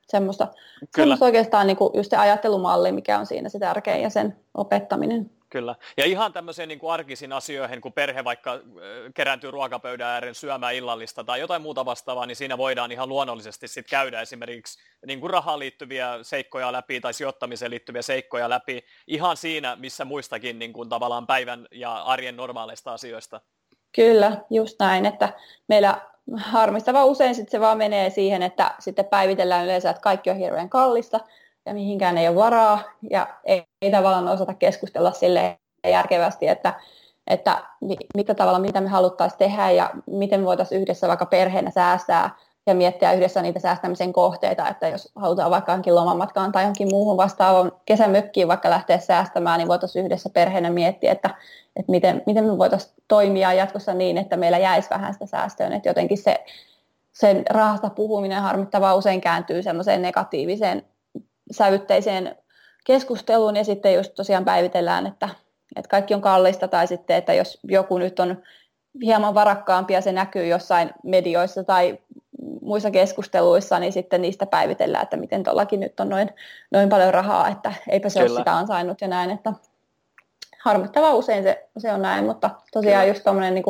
[0.07, 0.47] semmoista,
[0.95, 5.31] semmoista oikeastaan niin kuin just se ajattelumalli, mikä on siinä se tärkein ja sen opettaminen.
[5.55, 5.75] Kyllä.
[5.97, 8.59] Ja ihan tämmöisiin niin arkisiin asioihin, kun perhe vaikka
[9.13, 13.89] kerääntyy ruokapöydän ääreen syömään illallista tai jotain muuta vastaavaa, niin siinä voidaan ihan luonnollisesti sitten
[13.89, 19.75] käydä esimerkiksi niin kuin rahaan liittyviä seikkoja läpi tai sijoittamiseen liittyviä seikkoja läpi ihan siinä,
[19.75, 23.41] missä muistakin niin kuin tavallaan päivän ja arjen normaaleista asioista.
[23.95, 25.33] Kyllä, just näin, että
[25.67, 26.01] meillä
[26.37, 30.69] harmistava usein sit se vaan menee siihen, että sitten päivitellään yleensä, että kaikki on hirveän
[30.69, 31.19] kallista,
[31.65, 36.73] ja mihinkään ei ole varaa ja ei, ei tavallaan osata keskustella sille järkevästi, että,
[37.27, 37.63] että
[38.15, 42.29] mitä tavalla, mitä me haluttaisiin tehdä ja miten me voitaisiin yhdessä vaikka perheenä säästää
[42.67, 47.17] ja miettiä yhdessä niitä säästämisen kohteita, että jos halutaan vaikka johonkin lomamatkaan tai johonkin muuhun
[47.17, 51.29] vastaavaan kesämökkiin vaikka lähteä säästämään, niin voitaisiin yhdessä perheenä miettiä, että,
[51.75, 55.89] että miten, miten me voitaisiin toimia jatkossa niin, että meillä jäisi vähän sitä säästöön, että
[55.89, 56.45] jotenkin se,
[57.11, 60.85] sen rahasta puhuminen harmittavaa usein kääntyy semmoiseen negatiiviseen
[61.51, 62.35] sävytteiseen
[62.85, 65.29] keskusteluun ja sitten just tosiaan päivitellään, että,
[65.75, 68.43] että kaikki on kallista tai sitten, että jos joku nyt on
[69.01, 71.97] hieman varakkaampi ja se näkyy jossain medioissa tai
[72.61, 76.29] muissa keskusteluissa, niin sitten niistä päivitellään, että miten tuollakin nyt on noin,
[76.71, 78.31] noin paljon rahaa, että eipä se Kyllä.
[78.31, 79.53] ole sitä ansainnut ja näin, että
[80.63, 83.13] harmittavaa usein se, se on näin, mutta tosiaan Kyllä.
[83.13, 83.63] just tuommoinen niin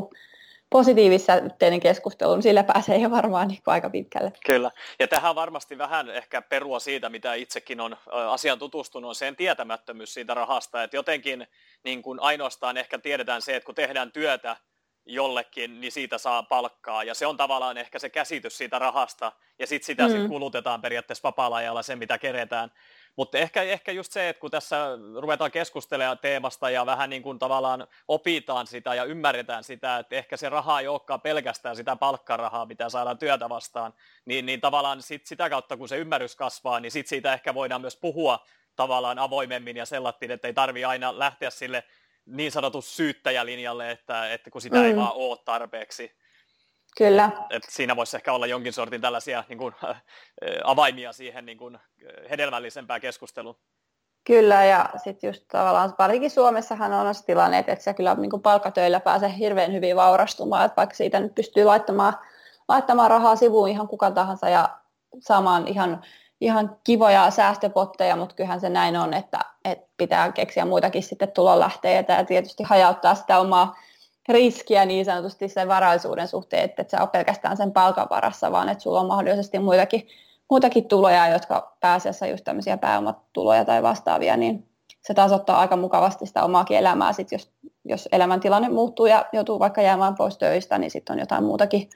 [0.69, 4.31] positiivissävytteinen keskustelu, niin sillä pääsee jo varmaan niin aika pitkälle.
[4.45, 9.35] Kyllä, ja tähän varmasti vähän ehkä perua siitä, mitä itsekin on asian tutustunut, on sen
[9.35, 11.47] tietämättömyys siitä rahasta, että jotenkin
[11.83, 14.57] niin kuin ainoastaan ehkä tiedetään se, että kun tehdään työtä
[15.05, 19.67] jollekin, niin siitä saa palkkaa, ja se on tavallaan ehkä se käsitys siitä rahasta, ja
[19.67, 20.11] sitten sitä mm.
[20.11, 22.71] sit kulutetaan periaatteessa vapaalla ajalla sen, mitä keretään.
[23.15, 24.87] Mutta ehkä, ehkä just se, että kun tässä
[25.19, 30.37] ruvetaan keskustelemaan teemasta ja vähän niin kuin tavallaan opitaan sitä ja ymmärretään sitä, että ehkä
[30.37, 33.93] se raha ei olekaan pelkästään sitä palkkarahaa, mitä saadaan työtä vastaan,
[34.25, 37.81] niin, niin tavallaan sit sitä kautta, kun se ymmärrys kasvaa, niin sit siitä ehkä voidaan
[37.81, 41.83] myös puhua tavallaan avoimemmin ja sellattiin, että ei tarvi aina lähteä sille
[42.25, 44.85] niin sanotun syyttäjälinjalle, että, että kun sitä mm.
[44.85, 46.24] ei vaan ole tarpeeksi.
[46.97, 47.31] Kyllä.
[47.49, 50.01] Et siinä voisi ehkä olla jonkin sortin tällaisia niin kuin, äh,
[50.63, 51.77] avaimia siihen niin kuin,
[52.29, 53.57] hedelmällisempään keskusteluun.
[54.23, 58.99] Kyllä, ja sitten just tavallaan varsinkin Suomessahan on se tilanne, että se kyllä niin palkkatöillä
[58.99, 62.13] pääsee hirveän hyvin vaurastumaan, että vaikka siitä nyt pystyy laittamaan,
[62.67, 64.69] laittamaan rahaa sivuun ihan kuka tahansa ja
[65.19, 66.03] saamaan ihan,
[66.41, 72.13] ihan kivoja säästöpotteja, mutta kyllähän se näin on, että, että pitää keksiä muitakin sitten tulonlähteitä
[72.13, 73.75] ja tietysti hajauttaa sitä omaa
[74.29, 78.69] riskiä niin sanotusti sen varaisuuden suhteen, että et sä ole pelkästään sen palkan varassa, vaan
[78.69, 80.07] että sulla on mahdollisesti muitakin,
[80.49, 84.69] muitakin tuloja, jotka pääasiassa just tämmöisiä pääomatuloja tai vastaavia, niin
[85.01, 87.51] se tasoittaa aika mukavasti sitä omaakin elämää, sit jos,
[87.85, 91.89] jos elämäntilanne muuttuu ja joutuu vaikka jäämään pois töistä, niin sitten on jotain muutakin,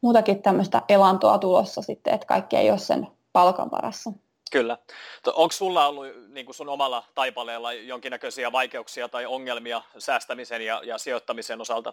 [0.00, 4.12] muutakin tämmöistä elantoa tulossa sitten, että kaikki ei ole sen palkan varassa.
[4.52, 4.78] Kyllä.
[5.26, 11.60] Onko sulla ollut niin sun omalla taipaleella jonkinnäköisiä vaikeuksia tai ongelmia säästämisen ja, ja sijoittamisen
[11.60, 11.92] osalta?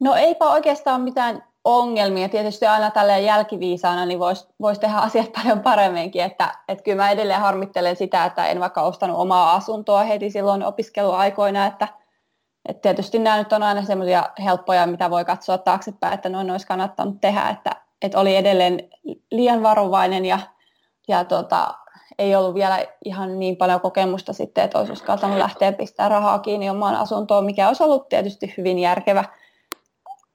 [0.00, 2.28] No eipä oikeastaan mitään ongelmia.
[2.28, 6.22] Tietysti aina tällä jälkiviisaana niin voisi vois tehdä asiat paljon paremminkin.
[6.22, 10.64] Että, että kyllä mä edelleen harmittelen sitä, että en vaikka ostanut omaa asuntoa heti silloin
[10.64, 11.66] opiskeluaikoina.
[11.66, 11.88] Että,
[12.68, 16.66] että tietysti nämä nyt on aina semmoisia helppoja, mitä voi katsoa taaksepäin, että noin olisi
[16.66, 17.48] kannattanut tehdä.
[17.48, 18.90] Että, että oli edelleen
[19.30, 20.38] liian varovainen ja
[21.08, 21.74] ja tota,
[22.18, 26.70] ei ollut vielä ihan niin paljon kokemusta sitten, että olisi uskaltanut lähteä pistää rahaa kiinni
[26.70, 29.24] omaan asuntoon, mikä olisi ollut tietysti hyvin järkevä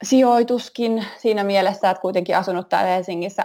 [0.03, 3.43] sijoituskin siinä mielessä, että kuitenkin asunut täällä Helsingissä,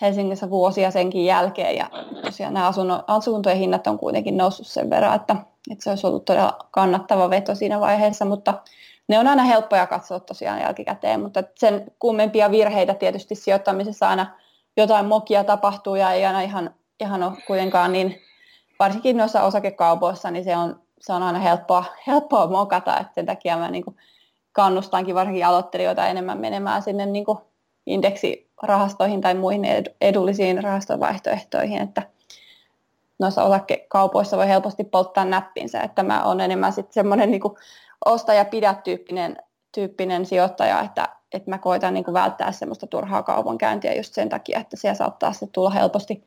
[0.00, 1.76] Helsingissä vuosia senkin jälkeen.
[1.76, 1.90] Ja
[2.24, 5.36] tosiaan nämä asunto, asuntojen hinnat on kuitenkin noussut sen verran, että,
[5.70, 8.54] että se olisi ollut todella kannattava veto siinä vaiheessa, mutta
[9.08, 14.41] ne on aina helppoja katsoa tosiaan jälkikäteen, mutta sen kummempia virheitä tietysti sijoittamisessa aina
[14.76, 18.20] jotain mokia tapahtuu ja ei aina ihan, ihan ole kuitenkaan niin,
[18.78, 23.56] varsinkin noissa osakekaupoissa, niin se on, se on aina helppoa, helppoa mokata, että sen takia
[23.56, 23.96] mä niin kuin
[24.52, 27.38] kannustankin varsinkin aloittelijoita enemmän menemään sinne niin kuin
[27.86, 29.64] indeksirahastoihin tai muihin
[30.00, 32.02] edullisiin rahastovaihtoehtoihin, että
[33.18, 37.42] noissa osakekaupoissa voi helposti polttaa näppinsä, että mä oon enemmän sitten semmoinen niin
[38.04, 39.36] ostaja pidä tyyppinen,
[39.72, 44.60] tyyppinen sijoittaja, että että mä koitan niin kuin välttää semmoista turhaa kaupankäyntiä just sen takia,
[44.60, 46.24] että siellä saattaa sitten tulla helposti,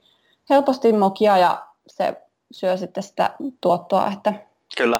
[0.49, 2.13] helposti mokia ja se
[2.51, 3.29] syö sitten sitä
[3.61, 4.11] tuottoa.
[4.11, 4.33] Että,
[4.77, 4.99] Kyllä.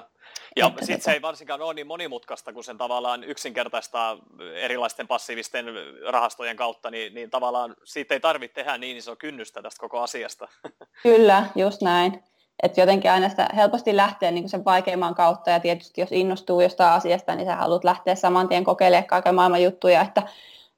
[0.56, 4.18] Ja sitten se ei varsinkaan ole niin monimutkaista, kun sen tavallaan yksinkertaistaa
[4.54, 5.66] erilaisten passiivisten
[6.10, 10.48] rahastojen kautta, niin, niin tavallaan siitä ei tarvitse tehdä niin iso kynnystä tästä koko asiasta.
[11.02, 12.22] Kyllä, just näin.
[12.62, 16.92] Että jotenkin aina sitä helposti lähtee niin sen vaikeimman kautta ja tietysti jos innostuu jostain
[16.92, 20.22] asiasta, niin sä haluat lähteä saman tien kokeilemaan kaiken maailman juttuja, että,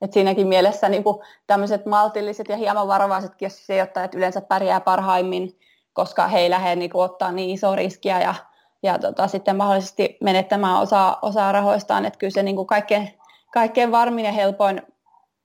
[0.01, 1.05] et siinäkin mielessä niin
[1.47, 5.59] tämmöiset maltilliset ja hieman varovaisetkin sijoittajat yleensä pärjää parhaimmin,
[5.93, 8.35] koska he ei lähde niin ottaa niin isoa riskiä ja,
[8.83, 12.05] ja tota, sitten mahdollisesti menettämään osaa, osaa rahoistaan.
[12.05, 13.19] Että kyllä se niin kuin kaikkein,
[13.53, 14.83] kaikkein varmin ja helpoin,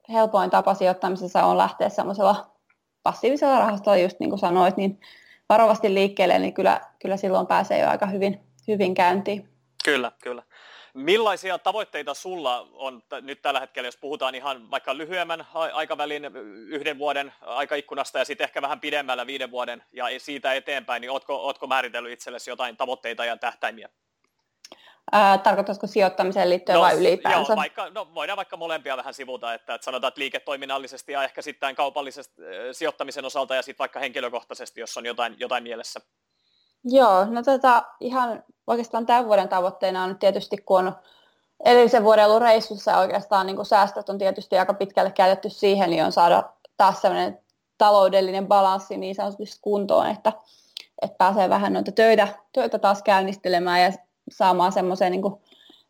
[0.08, 2.50] helpoin tapa sijoittamisessa on lähteä semmoisella
[3.02, 5.00] passiivisella rahastolla, just niin kuin sanoit, niin
[5.48, 9.48] varovasti liikkeelle, niin kyllä, kyllä silloin pääsee jo aika hyvin, hyvin käyntiin.
[9.84, 10.42] Kyllä, kyllä.
[10.94, 16.24] Millaisia tavoitteita sulla on nyt tällä hetkellä, jos puhutaan ihan vaikka lyhyemmän aikavälin
[16.68, 21.36] yhden vuoden aikaikkunasta ja sitten ehkä vähän pidemmällä viiden vuoden ja siitä eteenpäin, niin ootko,
[21.36, 23.88] ootko määritellyt itsellesi jotain tavoitteita ja tähtäimiä?
[25.12, 27.52] Ää, tarkoitatko sijoittamiseen liittyen no, vai ylipäänsä?
[27.52, 31.42] Joo, vaikka, no, voidaan vaikka molempia vähän sivuta, että, että sanotaan, että liiketoiminnallisesti ja ehkä
[31.42, 36.00] sitten kaupallisesti sijoittamisen osalta ja sitten vaikka henkilökohtaisesti, jos on jotain, jotain mielessä.
[36.84, 40.96] Joo, no tota, ihan oikeastaan tämän vuoden tavoitteena on tietysti, kun on
[41.64, 46.04] edellisen vuoden ollut reissussa ja oikeastaan niin säästöt on tietysti aika pitkälle käytetty siihen, niin
[46.04, 46.42] on saada
[46.76, 47.38] taas sellainen
[47.78, 50.32] taloudellinen balanssi niin sanotusti kuntoon, että,
[51.02, 53.92] että pääsee vähän noita töitä, töitä taas käynnistelemään ja
[54.30, 55.22] saamaan semmoisen niin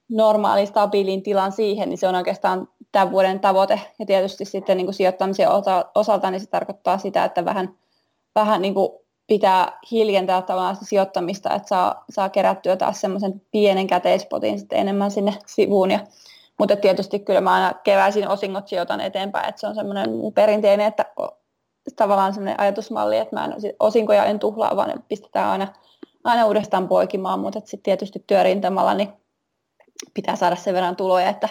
[0.09, 3.81] normaali, stabiilin tilan siihen, niin se on oikeastaan tämän vuoden tavoite.
[3.99, 5.49] Ja tietysti sitten niin kuin sijoittamisen
[5.95, 7.75] osalta, niin se tarkoittaa sitä, että vähän,
[8.35, 8.89] vähän niin kuin
[9.27, 15.11] pitää hiljentää tavallaan sitä sijoittamista, että saa, saa kerättyä taas semmoisen pienen käteispotin sitten enemmän
[15.11, 15.91] sinne sivuun.
[15.91, 16.01] Ja,
[16.59, 21.05] mutta tietysti kyllä mä aina keväisin osingot sijoitan eteenpäin, että se on semmoinen perinteinen, että
[21.97, 25.67] tavallaan semmoinen ajatusmalli, että mä en osinkoja en tuhlaa, vaan ne pistetään aina,
[26.25, 29.13] aina uudestaan poikimaan, mutta sitten tietysti työrintamalla niin
[30.15, 31.49] pitää saada sen verran tuloja, että,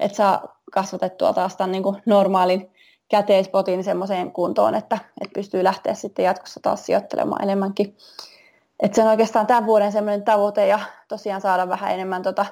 [0.00, 2.70] että saa kasvatettua taas tämän niin kuin normaalin
[3.08, 7.96] käteispotin semmoiseen kuntoon, että, että pystyy lähteä sitten jatkossa taas sijoittelemaan enemmänkin.
[8.82, 12.46] Että se on oikeastaan tämän vuoden semmoinen tavoite ja tosiaan saada vähän enemmän tota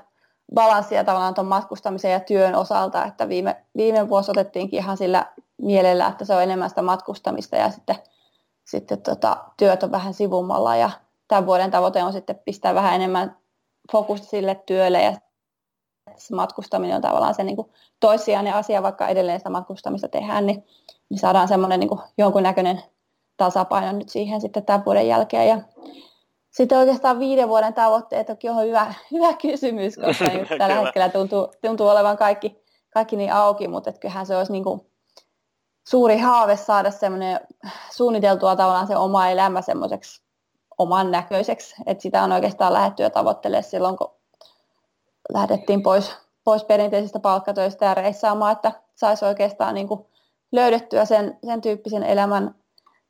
[0.54, 5.26] balanssia tavallaan tuon matkustamisen ja työn osalta, että viime, viime vuosi otettiinkin ihan sillä
[5.62, 7.96] mielellä, että se on enemmän sitä matkustamista ja sitten,
[8.64, 10.90] sitten tota, työt on vähän sivummalla ja
[11.28, 13.36] tämän vuoden tavoite on sitten pistää vähän enemmän
[13.92, 15.16] fokusta sille työlle ja
[16.16, 20.64] se matkustaminen on tavallaan se niin kuin toissijainen asia, vaikka edelleen sitä matkustamista tehdään, niin,
[21.10, 22.82] niin saadaan semmoinen niin kuin jonkunnäköinen
[23.36, 25.48] tasapaino nyt siihen sitten tämän vuoden jälkeen.
[25.48, 25.60] Ja
[26.50, 31.88] sitten oikeastaan viiden vuoden tavoitteet on hyvä, hyvä kysymys, koska nyt tällä hetkellä tuntuu, tuntuu
[31.88, 32.64] olevan kaikki,
[32.94, 34.80] kaikki niin auki, mutta et kyllähän se olisi niin kuin
[35.88, 37.40] suuri haave saada semmoinen
[37.90, 40.27] suunniteltua tavallaan se oma elämä semmoiseksi
[40.78, 44.10] oman näköiseksi, että sitä on oikeastaan lähdetty tavoittelemaan silloin, kun
[45.32, 50.06] lähdettiin pois, pois perinteisistä palkkatöistä ja reissaamaan, että saisi oikeastaan niin kuin
[50.52, 52.54] löydettyä sen, sen tyyppisen elämän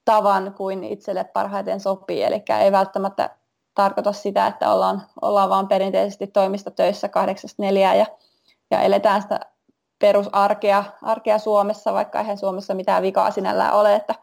[0.04, 2.22] tavan kuin itselle parhaiten sopii.
[2.22, 3.31] Eli ei välttämättä
[3.74, 8.07] tarkoita sitä, että ollaan, ollaan vaan perinteisesti toimista töissä kahdeksasta neljää ja,
[8.70, 9.40] ja eletään sitä
[9.98, 14.14] perusarkea arkea Suomessa, vaikka eihän Suomessa mitään vikaa sinällään ole, että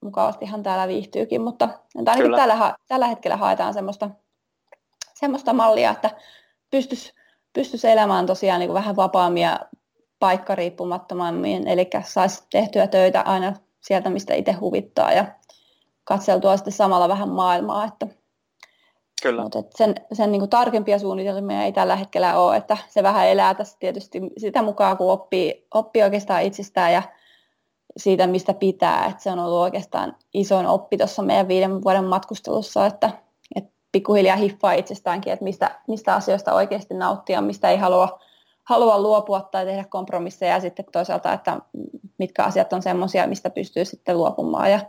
[0.00, 4.10] mukavastihan täällä viihtyykin, mutta niin tällä, tällä hetkellä haetaan semmoista,
[5.14, 6.10] semmoista mallia, että
[6.70, 7.12] pystyisi
[7.56, 9.60] pystyis elämään tosiaan niin kuin vähän vapaammin ja
[10.18, 15.24] paikkariippumattomammin, eli saisi tehtyä töitä aina sieltä, mistä itse huvittaa ja
[16.04, 17.84] katseltua sitten samalla vähän maailmaa.
[17.84, 18.06] Että,
[19.22, 19.42] Kyllä.
[19.42, 23.54] Mutta sen, sen niin kuin tarkempia suunnitelmia ei tällä hetkellä ole, että se vähän elää
[23.54, 27.02] tässä tietysti sitä mukaan, kun oppii, oppii oikeastaan itsestään ja
[27.96, 29.06] siitä, mistä pitää.
[29.06, 33.10] Että se on ollut oikeastaan isoin oppi tuossa meidän viiden vuoden matkustelussa, että
[33.92, 38.18] pikkuhiljaa hiffaa itsestäänkin, että mistä, mistä asioista oikeasti nauttia, mistä ei halua,
[38.64, 41.60] halua luopua tai tehdä kompromisseja ja sitten toisaalta, että
[42.18, 44.80] mitkä asiat on semmoisia, mistä pystyy sitten luopumaan ja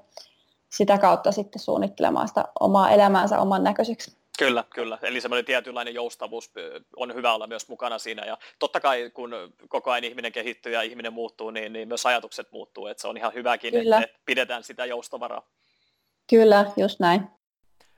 [0.70, 4.18] sitä kautta sitten suunnittelemaan sitä omaa elämäänsä oman näköiseksi.
[4.38, 4.98] Kyllä, kyllä.
[5.02, 6.52] Eli semmoinen tietynlainen joustavuus
[6.96, 8.26] on hyvä olla myös mukana siinä.
[8.26, 9.32] Ja totta kai, kun
[9.68, 12.88] koko ajan ihminen kehittyy ja ihminen muuttuu, niin, niin myös ajatukset muuttuu.
[12.88, 14.02] Että se on ihan hyväkin, kyllä.
[14.02, 15.48] että pidetään sitä joustavaraa.
[16.30, 17.38] Kyllä, just näin.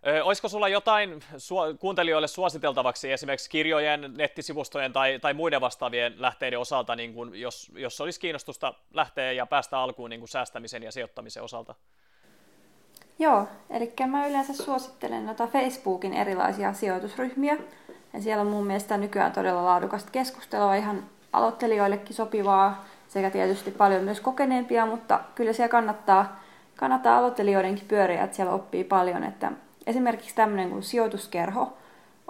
[0.08, 6.60] Ö, olisiko sulla jotain su- kuuntelijoille suositeltavaksi esimerkiksi kirjojen, nettisivustojen tai, tai muiden vastaavien lähteiden
[6.60, 10.92] osalta, niin kun, jos, jos olisi kiinnostusta lähteä ja päästä alkuun niin kun säästämisen ja
[10.92, 11.76] sijoittamisen osalta?
[13.20, 17.58] Joo, eli mä yleensä suosittelen noita Facebookin erilaisia sijoitusryhmiä.
[18.14, 21.04] Ja siellä on mun mielestä nykyään todella laadukasta keskustelua, ihan
[21.34, 26.40] aloittelijoillekin sopivaa, sekä tietysti paljon myös kokeneempia, mutta kyllä siellä kannattaa,
[26.76, 29.52] kannattaa aloittelijoidenkin pyöriä, että siellä oppii paljon, että
[29.90, 31.78] Esimerkiksi tämmöinen kuin sijoituskerho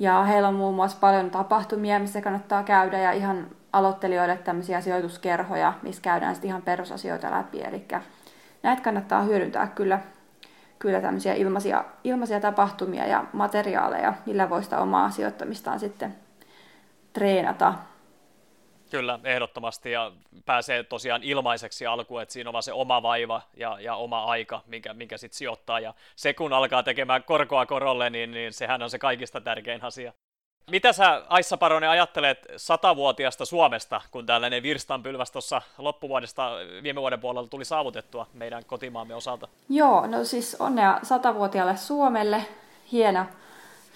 [0.00, 5.72] ja heillä on muun muassa paljon tapahtumia, missä kannattaa käydä ja ihan aloittelijoille tämmöisiä sijoituskerhoja,
[5.82, 7.62] missä käydään sitten ihan perusasioita läpi.
[7.62, 7.86] Eli
[8.62, 10.00] näitä kannattaa hyödyntää kyllä,
[10.78, 16.14] kyllä tämmöisiä ilmaisia, ilmaisia tapahtumia ja materiaaleja, millä voi sitä omaa sijoittamistaan sitten
[17.12, 17.74] treenata.
[18.90, 20.12] Kyllä, ehdottomasti ja
[20.44, 24.62] pääsee tosiaan ilmaiseksi alkuun, että siinä on vaan se oma vaiva ja, ja oma aika,
[24.66, 28.90] minkä, minkä sitten sijoittaa ja se kun alkaa tekemään korkoa korolle, niin, niin sehän on
[28.90, 30.12] se kaikista tärkein asia.
[30.70, 36.50] Mitä sä, Aissa Paronen, ajattelet satavuotiasta Suomesta, kun tällainen virstanpylväs tuossa loppuvuodesta
[36.82, 39.48] viime vuoden puolella tuli saavutettua meidän kotimaamme osalta?
[39.68, 42.44] Joo, no siis onnea satavuotiaalle Suomelle.
[42.92, 43.26] Hieno,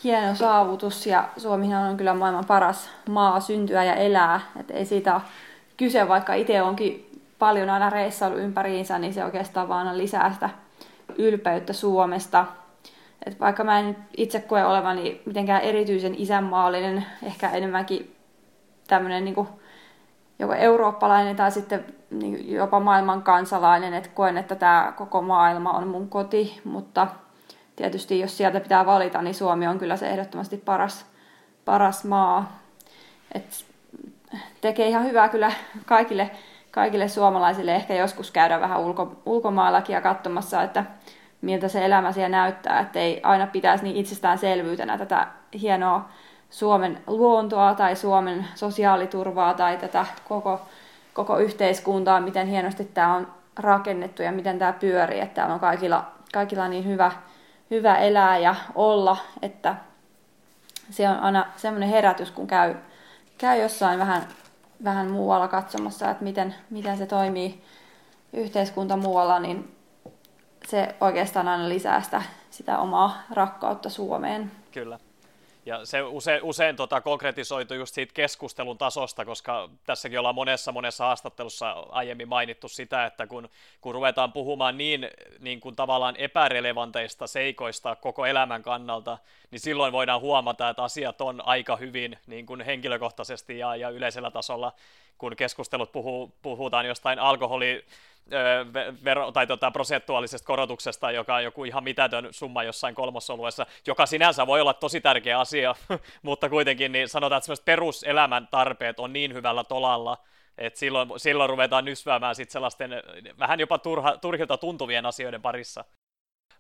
[0.05, 4.41] hieno saavutus ja Suomihan on kyllä maailman paras maa syntyä ja elää.
[4.61, 5.23] Et ei siitä ole
[5.77, 10.51] kyse, vaikka itse onkin paljon aina reissailu ympäriinsä, niin se oikeastaan vaan lisää sitä
[11.19, 12.47] ylpeyttä Suomesta.
[13.27, 18.17] Et vaikka mä en itse koe olevani mitenkään erityisen isänmaallinen, ehkä enemmänkin
[18.87, 19.49] tämmöinen niin
[20.39, 25.89] joko eurooppalainen tai sitten niin jopa maailman kansalainen, että koen, että tämä koko maailma on
[25.89, 27.07] mun koti, mutta
[27.77, 31.07] tietysti jos sieltä pitää valita, niin Suomi on kyllä se ehdottomasti paras,
[31.65, 32.59] paras maa.
[33.35, 33.65] Et
[34.61, 35.53] tekee ihan hyvää kyllä
[35.87, 36.31] kaikille,
[36.71, 40.85] kaikille suomalaisille ehkä joskus käydä vähän ulko, ulkomaallakin ja katsomassa, että
[41.45, 45.27] miltä se elämä siellä näyttää, että ei aina pitäisi niin itsestäänselvyytenä tätä
[45.61, 46.09] hienoa
[46.51, 50.61] Suomen luontoa tai Suomen sosiaaliturvaa tai tätä koko,
[51.15, 56.05] koko yhteiskuntaa, miten hienosti tämä on rakennettu ja miten tämä pyörii, että täällä on kaikilla,
[56.33, 57.13] kaikilla niin hyvä,
[57.71, 59.75] hyvä elää ja olla, että
[60.91, 62.75] se on aina semmoinen herätys, kun käy,
[63.39, 64.23] käy jossain vähän,
[64.85, 67.63] vähän muualla katsomassa, että miten, miten se toimii
[68.33, 69.75] yhteiskunta muualla, niin
[70.67, 74.51] se oikeastaan aina lisää sitä, sitä omaa rakkautta Suomeen.
[74.73, 74.99] Kyllä.
[75.67, 81.05] Ja se usein, usein tota, konkretisoitu just siitä keskustelun tasosta, koska tässäkin ollaan monessa monessa
[81.05, 83.49] haastattelussa aiemmin mainittu sitä, että kun,
[83.81, 85.11] kun ruvetaan puhumaan niin,
[85.41, 89.19] niin kuin tavallaan epärelevanteista seikoista koko elämän kannalta,
[89.51, 94.31] niin silloin voidaan huomata, että asiat on aika hyvin niin kuin henkilökohtaisesti ja, ja yleisellä
[94.31, 94.73] tasolla,
[95.19, 97.85] kun keskustelut puhuu, puhutaan jostain alkoholi
[99.05, 104.47] vero, tai tota, prosentuaalisesta korotuksesta, joka on joku ihan mitätön summa jossain kolmosoluessa, joka sinänsä
[104.47, 105.75] voi olla tosi tärkeä asia,
[106.23, 110.19] mutta kuitenkin niin sanotaan, että peruselämän tarpeet on niin hyvällä tolalla,
[110.59, 112.91] että silloin, silloin ruvetaan nysväämään sit sellaisten
[113.39, 115.85] vähän jopa turha, turhilta tuntuvien asioiden parissa.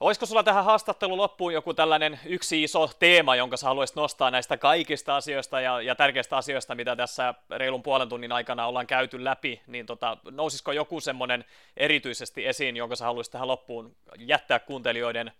[0.00, 4.56] Olisiko sulla tähän haastattelun loppuun joku tällainen yksi iso teema, jonka sä haluaisit nostaa näistä
[4.56, 9.60] kaikista asioista ja, ja tärkeistä asioista, mitä tässä reilun puolen tunnin aikana ollaan käyty läpi,
[9.66, 11.44] niin tota, nousisiko joku semmoinen
[11.76, 15.32] erityisesti esiin, jonka sä haluaisit tähän loppuun jättää kuuntelijoiden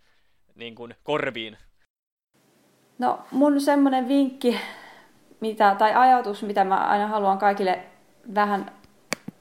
[0.55, 1.57] niin kuin, korviin?
[2.99, 4.59] No mun semmoinen vinkki
[5.39, 7.79] mitä, tai ajatus, mitä mä aina haluan kaikille
[8.35, 8.71] vähän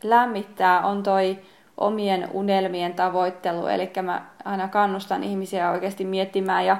[0.02, 1.38] lämmittää, on toi
[1.76, 3.66] omien unelmien tavoittelu.
[3.66, 6.76] Eli mä aina kannustan ihmisiä oikeasti miettimään ja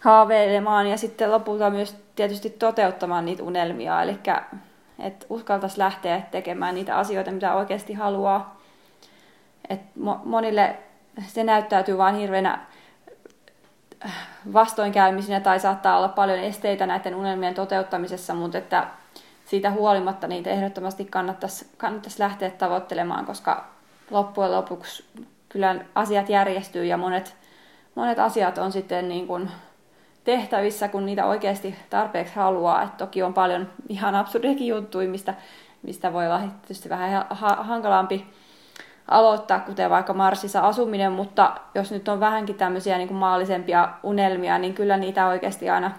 [0.00, 4.02] haaveilemaan ja sitten lopulta myös tietysti toteuttamaan niitä unelmia.
[4.02, 4.18] Eli
[4.98, 8.60] että uskaltaisi lähteä tekemään niitä asioita, mitä oikeasti haluaa.
[9.70, 9.80] Et
[10.24, 10.76] monille
[11.26, 12.58] se näyttäytyy vain hirveänä
[14.52, 18.86] vastoinkäymisinä tai saattaa olla paljon esteitä näiden unelmien toteuttamisessa, mutta että
[19.44, 23.75] siitä huolimatta niitä ehdottomasti kannattaisi, kannattaisi lähteä tavoittelemaan, koska
[24.10, 25.04] loppujen lopuksi
[25.48, 27.36] kyllä asiat järjestyy ja monet,
[27.94, 29.50] monet asiat on sitten niin kuin
[30.24, 32.82] tehtävissä, kun niitä oikeasti tarpeeksi haluaa.
[32.82, 35.34] Et toki on paljon ihan absurdiakin juttuja, mistä,
[35.82, 38.26] mistä voi olla tietysti vähän ha- hankalampi
[39.08, 44.58] aloittaa, kuten vaikka Marsissa asuminen, mutta jos nyt on vähänkin tämmöisiä niin kuin maallisempia unelmia,
[44.58, 45.90] niin kyllä niitä oikeasti aina,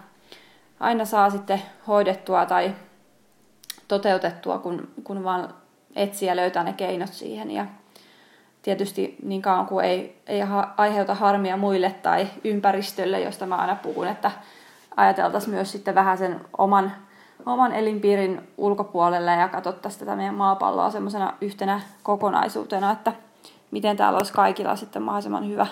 [0.79, 2.75] aina saa sitten hoidettua tai
[3.87, 5.53] toteutettua, kun, kun vaan
[5.95, 7.51] etsiä löytää ne keinot siihen.
[7.51, 7.65] Ja
[8.67, 10.41] tietysti niin kauan kuin ei, ei
[10.77, 14.31] aiheuta harmia muille tai ympäristölle, josta mä aina puhun, että
[14.97, 16.91] ajateltaisiin myös sitten vähän sen oman,
[17.45, 23.13] oman elinpiirin ulkopuolelle ja katsottaisiin tätä meidän maapalloa semmoisena yhtenä kokonaisuutena, että
[23.71, 25.67] miten täällä olisi kaikilla sitten mahdollisimman hyvä,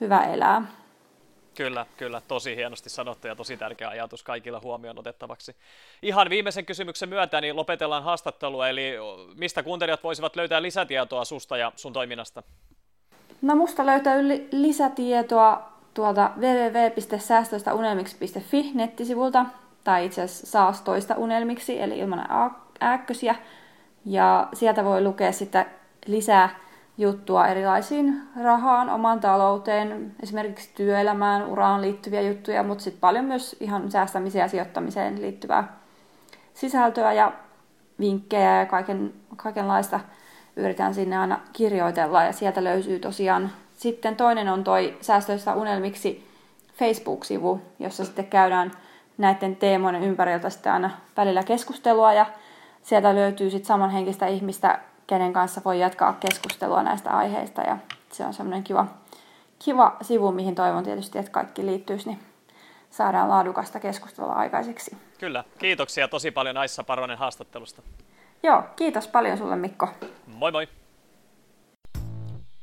[0.00, 0.62] hyvä elää.
[1.54, 2.22] Kyllä, kyllä.
[2.28, 5.56] Tosi hienosti sanottu ja tosi tärkeä ajatus kaikilla huomioon otettavaksi.
[6.02, 8.92] Ihan viimeisen kysymyksen myötä niin lopetellaan haastattelu, eli
[9.34, 12.42] mistä kuuntelijat voisivat löytää lisätietoa susta ja sun toiminnasta?
[13.42, 14.16] No musta löytää
[14.52, 19.46] lisätietoa tuolta www.säästöistäunelmiksi.fi nettisivulta,
[19.84, 22.26] tai itse asiassa saastoista unelmiksi, eli ilman
[22.80, 23.34] ääkkösiä.
[24.04, 25.66] Ja sieltä voi lukea sitten
[26.06, 26.63] lisää
[26.98, 33.90] juttua erilaisiin rahaan, omaan talouteen, esimerkiksi työelämään, uraan liittyviä juttuja, mutta sitten paljon myös ihan
[33.90, 35.76] säästämiseen ja sijoittamiseen liittyvää
[36.54, 37.32] sisältöä ja
[38.00, 40.00] vinkkejä ja kaiken, kaikenlaista
[40.56, 43.50] yritän sinne aina kirjoitella ja sieltä löytyy tosiaan.
[43.72, 46.28] Sitten toinen on toi Säästöistä unelmiksi
[46.78, 48.70] Facebook-sivu, jossa sitten käydään
[49.18, 52.26] näiden teemojen ympäriltä sitten aina välillä keskustelua ja
[52.82, 57.78] sieltä löytyy sitten samanhenkistä ihmistä kenen kanssa voi jatkaa keskustelua näistä aiheista ja
[58.12, 58.86] se on semmoinen kiva,
[59.64, 62.18] kiva sivu, mihin toivon tietysti, että kaikki liittyisi, niin
[62.90, 64.96] saadaan laadukasta keskustelua aikaiseksi.
[65.18, 67.82] Kyllä, kiitoksia tosi paljon Aissa Paronen haastattelusta.
[68.42, 69.88] Joo, kiitos paljon sulle Mikko.
[70.26, 70.68] Moi moi.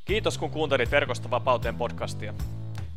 [0.05, 2.33] Kiitos kun kuuntelit Verkostovapauteen podcastia.